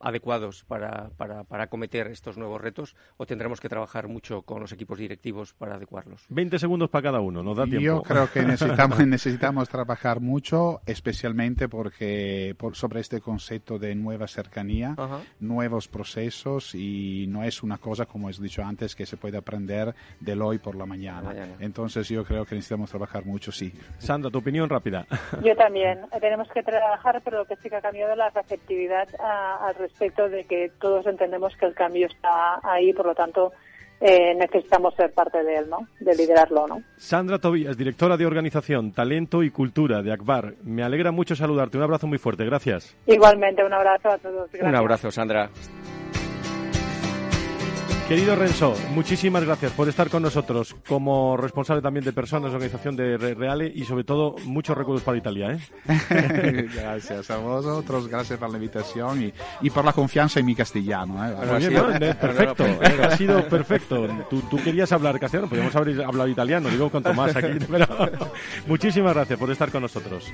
[0.00, 4.72] adecuados para, para, para acometer estos nuevos retos o tendremos que trabajar mucho con los
[4.72, 6.26] equipos directivos para adecuarlos?
[6.28, 7.80] 20 segundos para cada uno, nos da tiempo.
[7.80, 14.26] Yo creo que necesitamos, necesitamos trabajar mucho, especialmente porque por, sobre este concepto de nueva
[14.26, 14.94] cercanía,
[15.40, 19.94] nuevos procesos y no es una cosa, como he dicho antes, que se puede aprender
[20.20, 21.34] del hoy por la mañana.
[21.60, 23.72] Entonces yo creo que necesitamos trabajar mucho, sí.
[23.98, 25.06] Sandra, tu opinión rápida.
[25.42, 29.08] Yo también tenemos que trabajar, pero lo que sí que ha cambiado es la receptividad
[29.20, 33.52] al respecto de que todos entendemos que el cambio está ahí, por lo tanto
[34.00, 35.88] eh, necesitamos ser parte de él, ¿no?
[35.98, 36.82] De liderarlo, ¿no?
[36.96, 40.54] Sandra Tobías, directora de Organización, Talento y Cultura de ACBAR.
[40.62, 41.78] Me alegra mucho saludarte.
[41.78, 42.44] Un abrazo muy fuerte.
[42.44, 42.96] Gracias.
[43.06, 44.50] Igualmente, un abrazo a todos.
[44.60, 45.50] Un abrazo, Sandra.
[48.08, 53.18] Querido Renzo, muchísimas gracias por estar con nosotros como responsable también de personas, organización de
[53.18, 55.52] Reale y sobre todo muchos recuerdos para Italia.
[55.52, 55.58] ¿eh?
[56.74, 61.22] gracias a vosotros, gracias por la invitación y, y por la confianza en mi castellano.
[61.22, 61.34] ¿eh?
[62.00, 62.64] eh perfecto,
[63.02, 64.08] ha sido perfecto.
[64.30, 67.86] Tú, querías hablar castellano, podríamos haber hablado italiano, digo con Tomás aquí, pero
[68.66, 70.32] muchísimas gracias por estar con nosotros.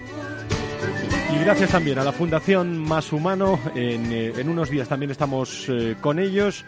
[1.34, 3.58] Y gracias también a la Fundación Más Humano.
[3.74, 5.68] En, eh, en unos días también estamos
[6.00, 6.64] con ellos.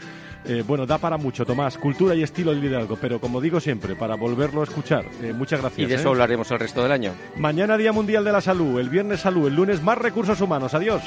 [0.49, 1.76] Eh, bueno, da para mucho, Tomás.
[1.76, 5.05] Cultura y estilo de liderazgo, pero como digo siempre, para volverlo a escuchar.
[5.22, 5.86] Eh, muchas gracias.
[5.86, 6.12] Y de eso ¿eh?
[6.12, 7.12] hablaremos el resto del año.
[7.36, 10.74] Mañana Día Mundial de la Salud, el viernes Salud, el lunes más recursos humanos.
[10.74, 11.03] Adiós.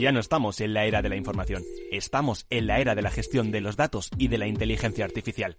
[0.00, 1.62] Ya no estamos en la era de la información,
[1.92, 5.58] estamos en la era de la gestión de los datos y de la inteligencia artificial.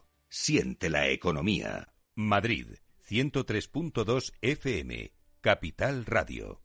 [0.33, 1.93] Siente la economía.
[2.15, 5.11] Madrid, 103.2 FM.
[5.41, 6.60] Capital Radio.